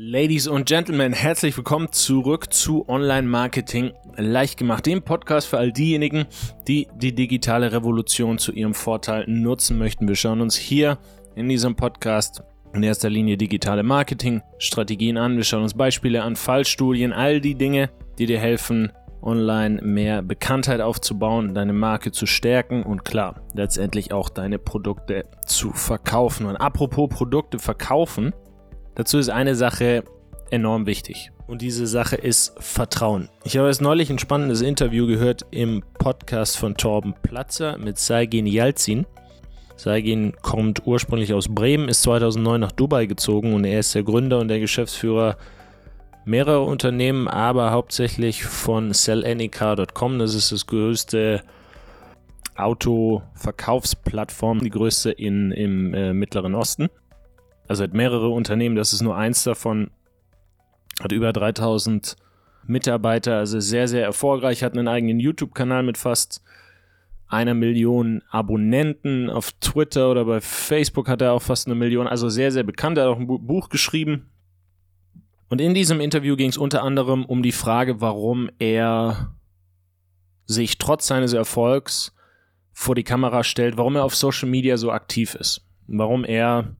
Ladies 0.00 0.46
und 0.46 0.66
Gentlemen, 0.66 1.12
herzlich 1.12 1.56
willkommen 1.56 1.90
zurück 1.90 2.54
zu 2.54 2.88
Online 2.88 3.26
Marketing 3.26 3.94
leicht 4.14 4.56
gemacht, 4.56 4.86
dem 4.86 5.02
Podcast 5.02 5.48
für 5.48 5.58
all 5.58 5.72
diejenigen, 5.72 6.26
die 6.68 6.86
die 6.94 7.12
digitale 7.12 7.72
Revolution 7.72 8.38
zu 8.38 8.52
ihrem 8.52 8.74
Vorteil 8.74 9.24
nutzen 9.26 9.76
möchten. 9.76 10.06
Wir 10.06 10.14
schauen 10.14 10.40
uns 10.40 10.54
hier 10.54 10.98
in 11.34 11.48
diesem 11.48 11.74
Podcast 11.74 12.44
in 12.72 12.84
erster 12.84 13.10
Linie 13.10 13.36
digitale 13.36 13.82
Marketing-Strategien 13.82 15.16
an. 15.16 15.36
Wir 15.36 15.42
schauen 15.42 15.64
uns 15.64 15.74
Beispiele 15.74 16.22
an, 16.22 16.36
Fallstudien, 16.36 17.12
all 17.12 17.40
die 17.40 17.56
Dinge, 17.56 17.90
die 18.20 18.26
dir 18.26 18.38
helfen, 18.38 18.92
online 19.20 19.82
mehr 19.82 20.22
Bekanntheit 20.22 20.80
aufzubauen, 20.80 21.54
deine 21.54 21.72
Marke 21.72 22.12
zu 22.12 22.26
stärken 22.26 22.84
und 22.84 23.04
klar, 23.04 23.42
letztendlich 23.52 24.12
auch 24.12 24.28
deine 24.28 24.60
Produkte 24.60 25.24
zu 25.44 25.72
verkaufen. 25.72 26.46
Und 26.46 26.54
apropos 26.54 27.08
Produkte 27.08 27.58
verkaufen, 27.58 28.32
Dazu 28.98 29.16
ist 29.18 29.30
eine 29.30 29.54
Sache 29.54 30.02
enorm 30.50 30.86
wichtig. 30.86 31.30
Und 31.46 31.62
diese 31.62 31.86
Sache 31.86 32.16
ist 32.16 32.52
Vertrauen. 32.58 33.28
Ich 33.44 33.56
habe 33.56 33.68
jetzt 33.68 33.80
neulich 33.80 34.10
ein 34.10 34.18
spannendes 34.18 34.60
Interview 34.60 35.06
gehört 35.06 35.46
im 35.52 35.84
Podcast 36.00 36.56
von 36.56 36.74
Torben 36.74 37.14
Platzer 37.22 37.78
mit 37.78 38.00
Saigin 38.00 38.44
Yalzin. 38.44 39.06
Saigin 39.76 40.32
kommt 40.42 40.84
ursprünglich 40.84 41.32
aus 41.32 41.48
Bremen, 41.48 41.88
ist 41.88 42.02
2009 42.02 42.60
nach 42.60 42.72
Dubai 42.72 43.06
gezogen 43.06 43.54
und 43.54 43.64
er 43.64 43.78
ist 43.78 43.94
der 43.94 44.02
Gründer 44.02 44.40
und 44.40 44.48
der 44.48 44.58
Geschäftsführer 44.58 45.36
mehrerer 46.24 46.66
Unternehmen, 46.66 47.28
aber 47.28 47.70
hauptsächlich 47.70 48.44
von 48.44 48.92
sellanycar.com. 48.92 50.18
Das 50.18 50.34
ist 50.34 50.50
das 50.50 50.66
größte 50.66 51.44
Autoverkaufsplattform, 52.56 54.58
die 54.58 54.70
größte 54.70 55.12
in, 55.12 55.52
im 55.52 55.94
äh, 55.94 56.12
Mittleren 56.12 56.56
Osten 56.56 56.88
also 57.68 57.84
hat 57.84 57.94
mehrere 57.94 58.28
Unternehmen, 58.28 58.76
das 58.76 58.92
ist 58.92 59.02
nur 59.02 59.16
eins 59.16 59.44
davon, 59.44 59.90
hat 61.00 61.12
über 61.12 61.32
3000 61.32 62.16
Mitarbeiter, 62.66 63.36
also 63.38 63.60
sehr, 63.60 63.88
sehr 63.88 64.04
erfolgreich, 64.04 64.62
hat 64.62 64.72
einen 64.72 64.88
eigenen 64.88 65.20
YouTube-Kanal 65.20 65.82
mit 65.82 65.96
fast 65.96 66.42
einer 67.28 67.54
Million 67.54 68.22
Abonnenten. 68.30 69.30
Auf 69.30 69.52
Twitter 69.52 70.10
oder 70.10 70.24
bei 70.24 70.40
Facebook 70.40 71.08
hat 71.08 71.22
er 71.22 71.32
auch 71.32 71.42
fast 71.42 71.66
eine 71.66 71.74
Million, 71.74 72.06
also 72.06 72.28
sehr, 72.28 72.50
sehr 72.50 72.64
bekannt. 72.64 72.98
Er 72.98 73.04
hat 73.04 73.10
auch 73.10 73.20
ein 73.20 73.26
Buch 73.26 73.68
geschrieben. 73.68 74.30
Und 75.48 75.60
in 75.60 75.74
diesem 75.74 76.00
Interview 76.00 76.36
ging 76.36 76.50
es 76.50 76.58
unter 76.58 76.82
anderem 76.82 77.24
um 77.24 77.42
die 77.42 77.52
Frage, 77.52 78.00
warum 78.00 78.50
er 78.58 79.34
sich 80.44 80.78
trotz 80.78 81.06
seines 81.06 81.32
Erfolgs 81.32 82.14
vor 82.72 82.94
die 82.94 83.04
Kamera 83.04 83.44
stellt, 83.44 83.76
warum 83.76 83.96
er 83.96 84.04
auf 84.04 84.14
Social 84.14 84.48
Media 84.48 84.76
so 84.76 84.90
aktiv 84.90 85.34
ist, 85.34 85.66
warum 85.86 86.24
er 86.24 86.76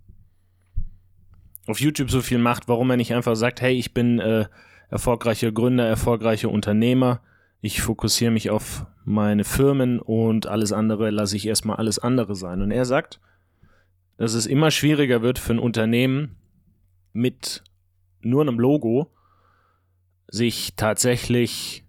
auf 1.68 1.80
YouTube 1.80 2.10
so 2.10 2.22
viel 2.22 2.38
macht, 2.38 2.66
warum 2.66 2.90
er 2.90 2.96
nicht 2.96 3.14
einfach 3.14 3.36
sagt, 3.36 3.60
hey, 3.60 3.74
ich 3.74 3.92
bin 3.92 4.18
äh, 4.18 4.46
erfolgreicher 4.88 5.52
Gründer, 5.52 5.86
erfolgreicher 5.86 6.48
Unternehmer, 6.48 7.20
ich 7.60 7.82
fokussiere 7.82 8.30
mich 8.30 8.48
auf 8.48 8.86
meine 9.04 9.44
Firmen 9.44 10.00
und 10.00 10.46
alles 10.46 10.72
andere 10.72 11.10
lasse 11.10 11.36
ich 11.36 11.46
erstmal 11.46 11.76
alles 11.76 11.98
andere 11.98 12.34
sein. 12.34 12.62
Und 12.62 12.70
er 12.70 12.86
sagt, 12.86 13.20
dass 14.16 14.32
es 14.32 14.46
immer 14.46 14.70
schwieriger 14.70 15.20
wird 15.20 15.38
für 15.38 15.52
ein 15.52 15.58
Unternehmen 15.58 16.36
mit 17.12 17.62
nur 18.20 18.42
einem 18.42 18.58
Logo 18.58 19.10
sich 20.26 20.74
tatsächlich 20.74 21.84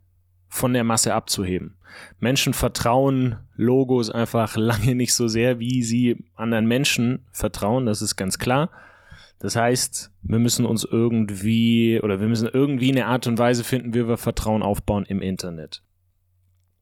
von 0.49 0.73
der 0.73 0.83
Masse 0.83 1.13
abzuheben. 1.13 1.77
Menschen 2.19 2.53
vertrauen 2.53 3.37
Logos 3.55 4.09
einfach 4.09 4.55
lange 4.57 4.93
nicht 4.95 5.13
so 5.13 5.29
sehr, 5.29 5.59
wie 5.59 5.83
sie 5.83 6.25
anderen 6.35 6.65
Menschen 6.65 7.25
vertrauen, 7.31 7.85
das 7.85 8.01
ist 8.01 8.17
ganz 8.17 8.39
klar. 8.39 8.69
Das 9.39 9.55
heißt, 9.55 10.11
wir 10.21 10.39
müssen 10.39 10.65
uns 10.65 10.83
irgendwie 10.83 11.99
oder 12.01 12.19
wir 12.19 12.27
müssen 12.27 12.49
irgendwie 12.51 12.91
eine 12.91 13.05
Art 13.05 13.25
und 13.25 13.37
Weise 13.37 13.63
finden, 13.63 13.93
wie 13.93 14.07
wir 14.07 14.17
Vertrauen 14.17 14.61
aufbauen 14.61 15.05
im 15.05 15.21
Internet. 15.21 15.81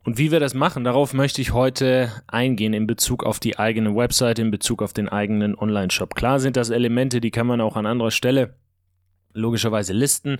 Und 0.04 0.18
wie 0.18 0.32
wir 0.32 0.40
das 0.40 0.54
machen, 0.54 0.84
darauf 0.84 1.14
möchte 1.14 1.42
ich 1.42 1.52
heute 1.52 2.12
eingehen 2.28 2.74
in 2.74 2.88
Bezug 2.88 3.26
auf 3.26 3.40
die 3.40 3.60
eigene 3.60 3.94
Website, 3.96 4.40
in 4.40 4.52
Bezug 4.52 4.82
auf 4.82 4.94
den 4.94 5.10
eigenen 5.10 5.54
Online-Shop. 5.54 6.16
Klar 6.16 6.40
sind 6.40 6.56
das 6.56 6.70
Elemente, 6.70 7.20
die 7.20 7.30
kann 7.30 7.46
man 7.46 7.62
auch 7.62 7.76
an 7.76 7.86
anderer 7.86 8.12
Stelle 8.12 8.56
logischerweise 9.34 9.94
listen. 9.94 10.40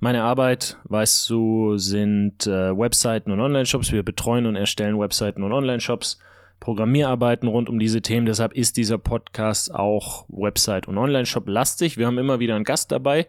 Meine 0.00 0.24
Arbeit, 0.24 0.76
weißt 0.84 1.30
du, 1.30 1.76
sind 1.76 2.46
äh, 2.46 2.76
Webseiten 2.76 3.30
und 3.30 3.40
Online-Shops. 3.40 3.92
Wir 3.92 4.02
betreuen 4.02 4.46
und 4.46 4.56
erstellen 4.56 4.98
Webseiten 4.98 5.42
und 5.42 5.52
Online-Shops. 5.52 6.18
Programmierarbeiten 6.60 7.48
rund 7.48 7.68
um 7.68 7.78
diese 7.78 8.02
Themen. 8.02 8.26
Deshalb 8.26 8.52
ist 8.52 8.76
dieser 8.76 8.98
Podcast 8.98 9.74
auch 9.74 10.26
Website- 10.28 10.86
und 10.86 10.98
Online-Shop 10.98 11.48
lastig. 11.48 11.96
Wir 11.96 12.06
haben 12.06 12.18
immer 12.18 12.38
wieder 12.38 12.54
einen 12.54 12.64
Gast 12.64 12.92
dabei. 12.92 13.28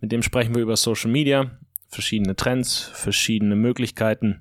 Mit 0.00 0.12
dem 0.12 0.22
sprechen 0.22 0.54
wir 0.54 0.62
über 0.62 0.76
Social 0.76 1.10
Media, 1.10 1.58
verschiedene 1.88 2.34
Trends, 2.34 2.80
verschiedene 2.80 3.56
Möglichkeiten. 3.56 4.40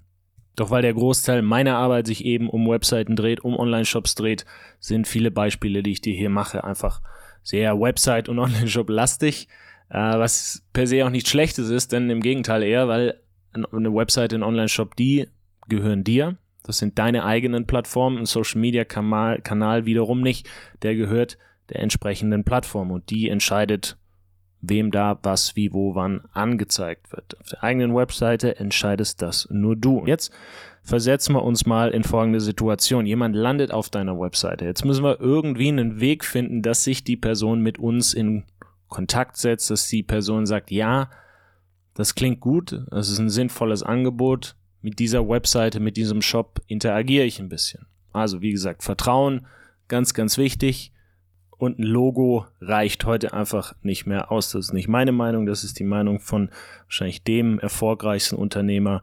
Doch 0.56 0.70
weil 0.70 0.82
der 0.82 0.94
Großteil 0.94 1.42
meiner 1.42 1.78
Arbeit 1.78 2.08
sich 2.08 2.24
eben 2.24 2.50
um 2.50 2.68
Webseiten 2.70 3.16
dreht, 3.16 3.42
um 3.44 3.58
Online-Shops 3.58 4.16
dreht, 4.16 4.46
sind 4.80 5.08
viele 5.08 5.32
Beispiele, 5.32 5.84
die 5.84 5.92
ich 5.92 6.02
dir 6.02 6.14
hier 6.14 6.30
mache, 6.30 6.64
einfach 6.64 7.02
sehr 7.44 7.80
Website- 7.80 8.30
und 8.30 8.40
Online-Shop 8.40 8.90
lastig. 8.90 9.48
Äh, 9.90 9.98
was 9.98 10.64
per 10.72 10.88
se 10.88 11.06
auch 11.06 11.10
nichts 11.10 11.30
Schlechtes 11.30 11.70
ist, 11.70 11.92
denn 11.92 12.10
im 12.10 12.22
Gegenteil 12.22 12.64
eher, 12.64 12.88
weil 12.88 13.20
eine 13.54 13.94
Website, 13.94 14.34
ein 14.34 14.44
Online-Shop, 14.44 14.96
die 14.96 15.28
gehören 15.68 16.04
dir. 16.04 16.38
Das 16.66 16.80
sind 16.80 16.98
deine 16.98 17.24
eigenen 17.24 17.68
Plattformen. 17.68 18.18
Ein 18.18 18.26
Social 18.26 18.60
Media 18.60 18.84
Kanal, 18.84 19.40
Kanal 19.42 19.86
wiederum 19.86 20.22
nicht. 20.22 20.50
Der 20.82 20.96
gehört 20.96 21.38
der 21.70 21.82
entsprechenden 21.82 22.44
Plattform 22.44 22.92
und 22.92 23.10
die 23.10 23.30
entscheidet, 23.30 23.98
wem 24.62 24.90
da 24.90 25.20
was, 25.22 25.56
wie, 25.56 25.74
wo, 25.74 25.94
wann 25.94 26.22
angezeigt 26.32 27.12
wird. 27.12 27.40
Auf 27.40 27.50
der 27.50 27.64
eigenen 27.64 27.96
Webseite 27.96 28.60
entscheidest 28.60 29.22
das 29.22 29.48
nur 29.52 29.76
du. 29.76 30.04
Jetzt 30.08 30.34
versetzen 30.82 31.36
wir 31.36 31.44
uns 31.44 31.66
mal 31.66 31.92
in 31.92 32.04
folgende 32.04 32.40
Situation. 32.40 33.06
Jemand 33.06 33.36
landet 33.36 33.72
auf 33.72 33.90
deiner 33.90 34.20
Webseite. 34.20 34.66
Jetzt 34.66 34.86
müssen 34.86 35.04
wir 35.04 35.20
irgendwie 35.20 35.68
einen 35.68 36.00
Weg 36.00 36.26
finden, 36.26 36.62
dass 36.64 36.84
sich 36.84 37.04
die 37.04 37.18
Person 37.18 37.62
mit 37.62 37.78
uns 37.78 38.14
in 38.14 38.44
Kontakt 38.88 39.38
setzt, 39.38 39.70
dass 39.70 39.88
die 39.88 40.04
Person 40.04 40.46
sagt, 40.46 40.72
ja, 40.72 41.10
das 41.94 42.16
klingt 42.16 42.40
gut, 42.40 42.82
das 42.90 43.10
ist 43.10 43.20
ein 43.20 43.30
sinnvolles 43.30 43.84
Angebot, 43.84 44.56
mit 44.86 45.00
dieser 45.00 45.28
Webseite, 45.28 45.80
mit 45.80 45.98
diesem 45.98 46.22
Shop 46.22 46.62
interagiere 46.68 47.26
ich 47.26 47.40
ein 47.40 47.50
bisschen. 47.50 47.88
Also 48.14 48.44
wie 48.44 48.52
gesagt, 48.52 48.84
Vertrauen, 48.84 49.48
ganz, 49.88 50.14
ganz 50.14 50.38
wichtig. 50.38 50.92
Und 51.50 51.80
ein 51.80 51.84
Logo 51.84 52.46
reicht 52.62 53.04
heute 53.04 53.34
einfach 53.34 53.74
nicht 53.82 54.06
mehr 54.06 54.32
aus. 54.32 54.52
Das 54.52 54.66
ist 54.68 54.74
nicht 54.74 54.88
meine 54.88 55.12
Meinung, 55.12 55.48
das 55.48 55.64
ist 55.64 55.80
die 55.80 55.86
Meinung 55.86 56.20
von 56.20 56.52
wahrscheinlich 56.84 57.24
dem 57.24 57.58
erfolgreichsten 57.58 58.36
Unternehmer 58.36 59.02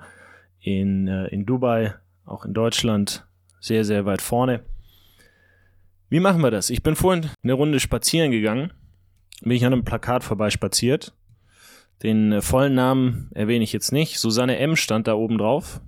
in, 0.60 1.08
äh, 1.08 1.26
in 1.34 1.46
Dubai, 1.46 1.96
auch 2.26 2.44
in 2.44 2.54
Deutschland, 2.54 3.26
sehr, 3.58 3.84
sehr 3.84 4.04
weit 4.04 4.22
vorne. 4.22 4.60
Wie 6.08 6.20
machen 6.20 6.42
wir 6.42 6.52
das? 6.52 6.70
Ich 6.70 6.84
bin 6.84 6.94
vorhin 6.94 7.28
eine 7.42 7.54
Runde 7.54 7.80
spazieren 7.80 8.30
gegangen, 8.30 8.72
bin 9.40 9.50
ich 9.50 9.66
an 9.66 9.72
einem 9.72 9.84
Plakat 9.84 10.22
vorbeispaziert 10.22 11.12
den 12.02 12.32
äh, 12.32 12.42
vollen 12.42 12.74
Namen 12.74 13.30
erwähne 13.34 13.64
ich 13.64 13.72
jetzt 13.72 13.92
nicht. 13.92 14.18
Susanne 14.18 14.58
M. 14.58 14.76
stand 14.76 15.06
da 15.06 15.14
oben 15.14 15.38
drauf. 15.38 15.80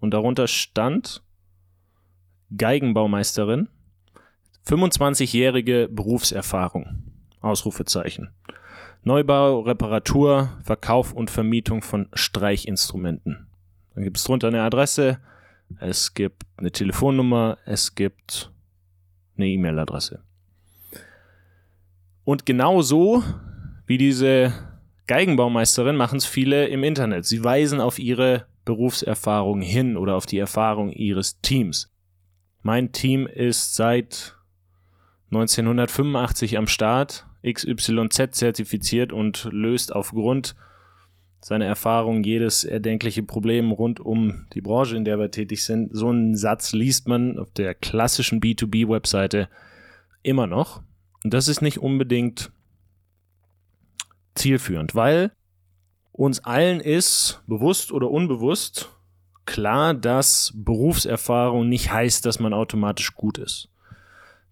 Und 0.00 0.12
darunter 0.12 0.48
stand 0.48 1.22
Geigenbaumeisterin, 2.56 3.68
25-jährige 4.66 5.88
Berufserfahrung. 5.90 7.04
Ausrufezeichen. 7.40 8.30
Neubau, 9.02 9.60
Reparatur, 9.60 10.58
Verkauf 10.62 11.12
und 11.12 11.30
Vermietung 11.30 11.82
von 11.82 12.08
Streichinstrumenten. 12.12 13.46
Dann 13.94 14.04
gibt 14.04 14.18
es 14.18 14.24
drunter 14.24 14.48
eine 14.48 14.62
Adresse, 14.62 15.18
es 15.78 16.14
gibt 16.14 16.42
eine 16.56 16.70
Telefonnummer, 16.70 17.58
es 17.64 17.94
gibt 17.94 18.52
eine 19.36 19.48
E-Mail-Adresse. 19.48 20.22
Und 22.24 22.44
genau 22.44 22.82
so 22.82 23.22
wie 23.86 23.96
diese 23.96 24.52
Geigenbaumeisterin 25.10 25.96
machen 25.96 26.18
es 26.18 26.24
viele 26.24 26.68
im 26.68 26.84
Internet. 26.84 27.24
Sie 27.24 27.42
weisen 27.42 27.80
auf 27.80 27.98
ihre 27.98 28.46
Berufserfahrung 28.64 29.60
hin 29.60 29.96
oder 29.96 30.14
auf 30.14 30.24
die 30.24 30.38
Erfahrung 30.38 30.92
ihres 30.92 31.40
Teams. 31.40 31.90
Mein 32.62 32.92
Team 32.92 33.26
ist 33.26 33.74
seit 33.74 34.36
1985 35.32 36.56
am 36.58 36.68
Start, 36.68 37.26
XYZ 37.42 38.30
zertifiziert 38.30 39.12
und 39.12 39.48
löst 39.50 39.92
aufgrund 39.92 40.54
seiner 41.40 41.66
Erfahrung 41.66 42.22
jedes 42.22 42.62
erdenkliche 42.62 43.24
Problem 43.24 43.72
rund 43.72 43.98
um 43.98 44.46
die 44.52 44.60
Branche, 44.60 44.96
in 44.96 45.04
der 45.04 45.18
wir 45.18 45.32
tätig 45.32 45.64
sind. 45.64 45.90
So 45.92 46.10
einen 46.10 46.36
Satz 46.36 46.72
liest 46.72 47.08
man 47.08 47.36
auf 47.36 47.50
der 47.50 47.74
klassischen 47.74 48.40
B2B-Webseite 48.40 49.48
immer 50.22 50.46
noch. 50.46 50.84
Und 51.24 51.34
das 51.34 51.48
ist 51.48 51.62
nicht 51.62 51.78
unbedingt 51.78 52.52
zielführend, 54.34 54.94
weil 54.94 55.32
uns 56.12 56.44
allen 56.44 56.80
ist, 56.80 57.42
bewusst 57.46 57.92
oder 57.92 58.10
unbewusst, 58.10 58.90
klar, 59.46 59.94
dass 59.94 60.52
Berufserfahrung 60.54 61.68
nicht 61.68 61.92
heißt, 61.92 62.26
dass 62.26 62.40
man 62.40 62.52
automatisch 62.52 63.14
gut 63.14 63.38
ist. 63.38 63.68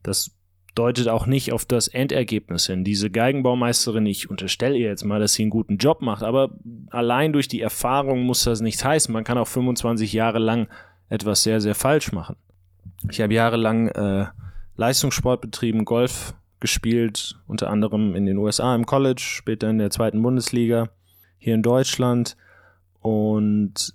Das 0.02 0.32
deutet 0.74 1.08
auch 1.08 1.26
nicht 1.26 1.52
auf 1.52 1.64
das 1.64 1.88
Endergebnis 1.88 2.66
hin. 2.66 2.84
Diese 2.84 3.10
Geigenbaumeisterin, 3.10 4.06
ich 4.06 4.30
unterstelle 4.30 4.76
ihr 4.76 4.88
jetzt 4.88 5.04
mal, 5.04 5.18
dass 5.18 5.34
sie 5.34 5.42
einen 5.42 5.50
guten 5.50 5.76
Job 5.78 6.02
macht, 6.02 6.22
aber 6.22 6.50
allein 6.90 7.32
durch 7.32 7.48
die 7.48 7.60
Erfahrung 7.60 8.22
muss 8.22 8.44
das 8.44 8.60
nichts 8.60 8.84
heißen. 8.84 9.12
Man 9.12 9.24
kann 9.24 9.38
auch 9.38 9.48
25 9.48 10.12
Jahre 10.12 10.38
lang 10.38 10.68
etwas 11.08 11.42
sehr, 11.42 11.60
sehr 11.60 11.74
falsch 11.74 12.12
machen. 12.12 12.36
Ich 13.10 13.20
habe 13.20 13.34
jahrelang 13.34 13.88
äh, 13.88 14.26
Leistungssport 14.76 15.40
betrieben, 15.40 15.84
Golf 15.84 16.34
gespielt, 16.60 17.38
unter 17.46 17.70
anderem 17.70 18.14
in 18.14 18.26
den 18.26 18.38
USA 18.38 18.74
im 18.74 18.86
College, 18.86 19.22
später 19.22 19.70
in 19.70 19.78
der 19.78 19.90
zweiten 19.90 20.22
Bundesliga, 20.22 20.88
hier 21.38 21.54
in 21.54 21.62
Deutschland. 21.62 22.36
Und 23.00 23.94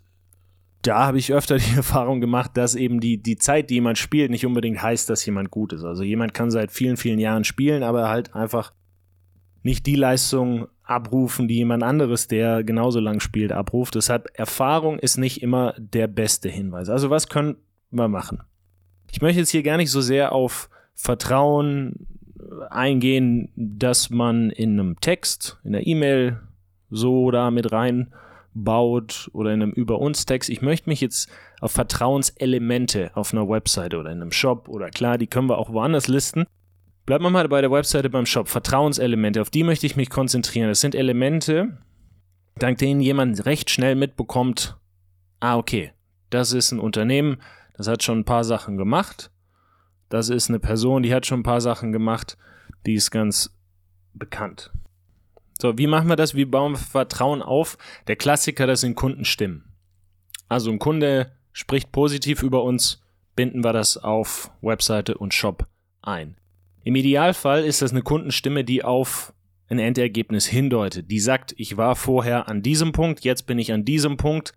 da 0.82 1.06
habe 1.08 1.18
ich 1.18 1.34
öfter 1.34 1.58
die 1.60 1.76
Erfahrung 1.76 2.22
gemacht, 2.22 2.52
dass 2.56 2.76
eben 2.76 3.00
die, 3.00 3.22
die 3.22 3.38
Zeit, 3.38 3.70
die 3.70 3.76
jemand 3.76 3.98
spielt, 3.98 4.32
nicht 4.32 4.46
unbedingt 4.46 4.82
heißt, 4.82 5.10
dass 5.10 5.26
jemand 5.26 5.52
gut 5.52 5.74
ist. 5.74 5.84
Also 5.84 6.04
jemand 6.04 6.34
kann 6.34 6.52
seit 6.52 6.72
vielen, 6.72 6.98
vielen 6.98 7.20
Jahren 7.20 7.44
spielen, 7.44 7.84
aber 7.84 8.10
halt 8.10 8.36
einfach 8.36 8.74
nicht 9.64 9.86
die 9.86 9.96
Leistung 9.96 10.68
abrufen, 10.84 11.48
die 11.48 11.56
jemand 11.56 11.84
anderes, 11.84 12.28
der 12.28 12.64
genauso 12.64 13.00
lang 13.00 13.22
spielt, 13.22 13.54
abruft. 13.54 13.96
Deshalb 13.96 14.30
Erfahrung 14.34 15.00
ist 15.00 15.18
nicht 15.18 15.42
immer 15.42 15.74
der 15.78 16.08
beste 16.08 16.50
Hinweis. 16.50 16.90
Also 16.90 17.10
was 17.10 17.30
können 17.30 17.56
wir 17.90 18.10
machen? 18.10 18.42
Ich 19.12 19.22
möchte 19.22 19.40
jetzt 19.40 19.52
hier 19.52 19.64
gar 19.64 19.78
nicht 19.78 19.92
so 19.92 20.02
sehr 20.02 20.34
auf 20.34 20.70
Vertrauen 20.94 22.08
eingehen, 22.70 23.50
dass 23.56 24.10
man 24.10 24.50
in 24.50 24.80
einem 24.80 25.00
Text, 25.00 25.60
in 25.64 25.74
der 25.74 25.88
E-Mail 25.88 26.40
so 26.90 27.32
da 27.32 27.52
mit 27.52 27.72
reinbaut 27.72 29.30
oder 29.34 29.54
in 29.54 29.62
einem 29.62 29.72
Über 29.72 30.00
uns 30.00 30.26
Text. 30.26 30.50
Ich 30.50 30.62
möchte 30.62 30.90
mich 30.90 31.02
jetzt 31.02 31.30
auf 31.60 31.72
Vertrauenselemente 31.72 33.12
auf 33.16 33.34
einer 33.34 33.48
Webseite 33.48 33.98
oder 33.98 34.12
in 34.12 34.22
einem 34.22 34.32
Shop 34.32 34.68
oder 34.70 34.90
klar, 34.90 35.18
die 35.18 35.28
können 35.28 35.50
wir 35.50 35.58
auch 35.58 35.72
woanders 35.72 36.08
listen. 36.08 36.46
Bleiben 37.06 37.24
wir 37.24 37.30
mal 37.30 37.50
bei 37.50 37.62
der 37.62 37.72
Webseite 37.72 38.10
beim 38.10 38.26
Shop. 38.26 38.48
Vertrauenselemente, 38.48 39.42
auf 39.42 39.50
die 39.50 39.64
möchte 39.64 39.86
ich 39.86 39.98
mich 39.98 40.10
konzentrieren. 40.10 40.70
Das 40.70 40.80
sind 40.80 40.96
Elemente, 40.96 41.78
dank 42.58 42.78
denen 42.78 43.02
jemand 43.02 43.46
recht 43.46 43.70
schnell 43.70 43.96
mitbekommt, 43.96 44.78
ah, 45.42 45.58
okay, 45.58 45.92
das 46.30 46.54
ist 46.54 46.72
ein 46.72 46.80
Unternehmen, 46.80 47.42
das 47.76 47.88
hat 47.88 48.04
schon 48.04 48.20
ein 48.20 48.26
paar 48.26 48.44
Sachen 48.44 48.78
gemacht. 48.78 49.32
Das 50.14 50.30
ist 50.30 50.48
eine 50.48 50.60
Person, 50.60 51.02
die 51.02 51.12
hat 51.12 51.26
schon 51.26 51.40
ein 51.40 51.44
paar 51.44 51.60
Sachen 51.60 51.92
gemacht. 51.92 52.38
Die 52.86 52.94
ist 52.94 53.10
ganz 53.10 53.58
bekannt. 54.14 54.72
So, 55.60 55.76
wie 55.80 55.88
machen 55.88 56.08
wir 56.08 56.16
das? 56.16 56.36
Wie 56.36 56.46
bauen 56.46 56.74
wir 56.74 56.78
Vertrauen 56.78 57.42
auf? 57.42 57.80
Der 58.06 58.16
Klassiker, 58.16 58.68
das 58.68 58.82
sind 58.82 58.94
Kundenstimmen. 58.94 59.64
Also 60.48 60.70
ein 60.70 60.78
Kunde 60.78 61.32
spricht 61.52 61.92
positiv 61.92 62.44
über 62.44 62.64
uns, 62.64 63.02
binden 63.36 63.64
wir 63.64 63.74
das 63.74 63.98
auf 63.98 64.52
Webseite 64.62 65.18
und 65.18 65.34
Shop 65.34 65.66
ein. 66.04 66.38
Im 66.84 66.94
Idealfall 66.94 67.64
ist 67.64 67.82
das 67.82 67.90
eine 67.90 68.04
Kundenstimme, 68.04 68.64
die 68.64 68.84
auf 68.84 69.34
ein 69.68 69.80
Endergebnis 69.80 70.46
hindeutet. 70.46 71.10
Die 71.10 71.20
sagt, 71.20 71.56
ich 71.58 71.76
war 71.76 71.96
vorher 71.96 72.48
an 72.48 72.62
diesem 72.62 72.92
Punkt, 72.92 73.24
jetzt 73.24 73.48
bin 73.48 73.58
ich 73.58 73.74
an 73.74 73.84
diesem 73.84 74.18
Punkt. 74.18 74.54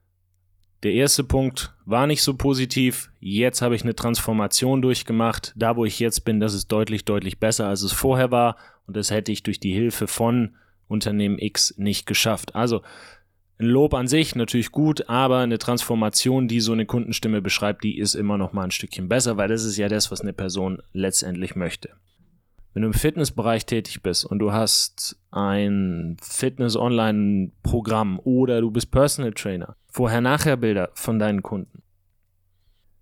Der 0.82 0.93
erste 0.93 1.25
Punkt 1.25 1.75
war 1.86 2.06
nicht 2.06 2.22
so 2.22 2.34
positiv. 2.34 3.10
Jetzt 3.20 3.62
habe 3.62 3.76
ich 3.76 3.82
eine 3.82 3.94
Transformation 3.94 4.82
durchgemacht. 4.82 5.54
Da, 5.56 5.76
wo 5.76 5.84
ich 5.84 6.00
jetzt 6.00 6.24
bin, 6.24 6.40
das 6.40 6.52
ist 6.52 6.70
deutlich, 6.70 7.04
deutlich 7.04 7.38
besser, 7.38 7.68
als 7.68 7.82
es 7.82 7.92
vorher 7.92 8.30
war. 8.30 8.56
Und 8.86 8.96
das 8.96 9.10
hätte 9.10 9.32
ich 9.32 9.44
durch 9.44 9.60
die 9.60 9.72
Hilfe 9.72 10.08
von 10.08 10.56
Unternehmen 10.88 11.38
X 11.38 11.74
nicht 11.78 12.06
geschafft. 12.06 12.54
Also 12.54 12.82
ein 13.58 13.66
Lob 13.66 13.94
an 13.94 14.08
sich 14.08 14.34
natürlich 14.34 14.70
gut, 14.70 15.08
aber 15.08 15.38
eine 15.38 15.58
Transformation, 15.58 16.48
die 16.48 16.60
so 16.60 16.72
eine 16.72 16.86
Kundenstimme 16.86 17.40
beschreibt, 17.40 17.84
die 17.84 17.98
ist 17.98 18.14
immer 18.14 18.36
noch 18.36 18.52
mal 18.52 18.64
ein 18.64 18.70
Stückchen 18.70 19.08
besser, 19.08 19.36
weil 19.36 19.48
das 19.48 19.64
ist 19.64 19.78
ja 19.78 19.88
das, 19.88 20.10
was 20.10 20.20
eine 20.20 20.34
Person 20.34 20.82
letztendlich 20.92 21.56
möchte. 21.56 21.90
Wenn 22.74 22.82
du 22.82 22.88
im 22.88 22.94
Fitnessbereich 22.94 23.64
tätig 23.64 24.02
bist 24.02 24.26
und 24.26 24.38
du 24.38 24.52
hast 24.52 25.18
ein 25.30 26.18
Fitness-Online-Programm 26.20 28.20
oder 28.22 28.60
du 28.60 28.70
bist 28.70 28.90
Personal 28.90 29.32
Trainer, 29.32 29.76
Vorher-Nachher-Bilder 29.96 30.90
von 30.93 31.19
deinen 31.19 31.43
Kunden. 31.43 31.82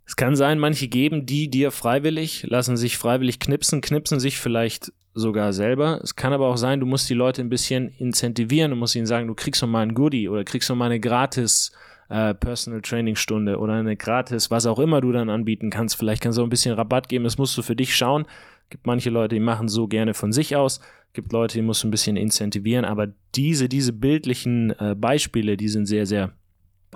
Es 0.06 0.14
kann 0.14 0.36
sein, 0.36 0.60
manche 0.60 0.86
geben 0.86 1.26
die 1.26 1.50
dir 1.50 1.72
freiwillig, 1.72 2.44
lassen 2.48 2.76
sich 2.76 2.98
freiwillig 2.98 3.40
knipsen, 3.40 3.80
knipsen 3.80 4.20
sich 4.20 4.38
vielleicht 4.38 4.92
sogar 5.12 5.52
selber. 5.52 6.00
Es 6.04 6.14
kann 6.14 6.32
aber 6.32 6.46
auch 6.46 6.56
sein, 6.56 6.78
du 6.78 6.86
musst 6.86 7.10
die 7.10 7.14
Leute 7.14 7.42
ein 7.42 7.48
bisschen 7.48 7.88
incentivieren, 7.98 8.70
du 8.70 8.76
musst 8.76 8.94
ihnen 8.94 9.06
sagen, 9.06 9.26
du 9.26 9.34
kriegst 9.34 9.60
noch 9.62 9.68
mal 9.68 9.82
ein 9.82 9.94
Goodie 9.94 10.28
oder 10.28 10.44
kriegst 10.44 10.68
noch 10.70 10.76
mal 10.76 10.86
eine 10.86 11.00
gratis 11.00 11.72
äh, 12.10 12.32
Personal 12.32 12.80
Training 12.80 13.16
Stunde 13.16 13.58
oder 13.58 13.72
eine 13.72 13.96
gratis, 13.96 14.52
was 14.52 14.66
auch 14.66 14.78
immer 14.78 15.00
du 15.00 15.10
dann 15.10 15.30
anbieten 15.30 15.70
kannst. 15.70 15.96
Vielleicht 15.96 16.22
kannst 16.22 16.38
du 16.38 16.42
auch 16.42 16.46
ein 16.46 16.50
bisschen 16.50 16.76
Rabatt 16.76 17.08
geben, 17.08 17.24
das 17.24 17.38
musst 17.38 17.58
du 17.58 17.62
für 17.62 17.74
dich 17.74 17.96
schauen. 17.96 18.24
Gibt 18.70 18.86
manche 18.86 19.10
Leute, 19.10 19.34
die 19.34 19.40
machen 19.40 19.66
so 19.66 19.88
gerne 19.88 20.14
von 20.14 20.32
sich 20.32 20.54
aus. 20.54 20.78
Gibt 21.12 21.32
Leute, 21.32 21.58
die 21.58 21.62
musst 21.62 21.82
du 21.82 21.88
ein 21.88 21.90
bisschen 21.90 22.16
incentivieren. 22.16 22.84
Aber 22.84 23.08
diese, 23.34 23.68
diese 23.68 23.92
bildlichen 23.92 24.70
äh, 24.78 24.94
Beispiele, 24.96 25.56
die 25.56 25.68
sind 25.68 25.86
sehr, 25.86 26.06
sehr, 26.06 26.32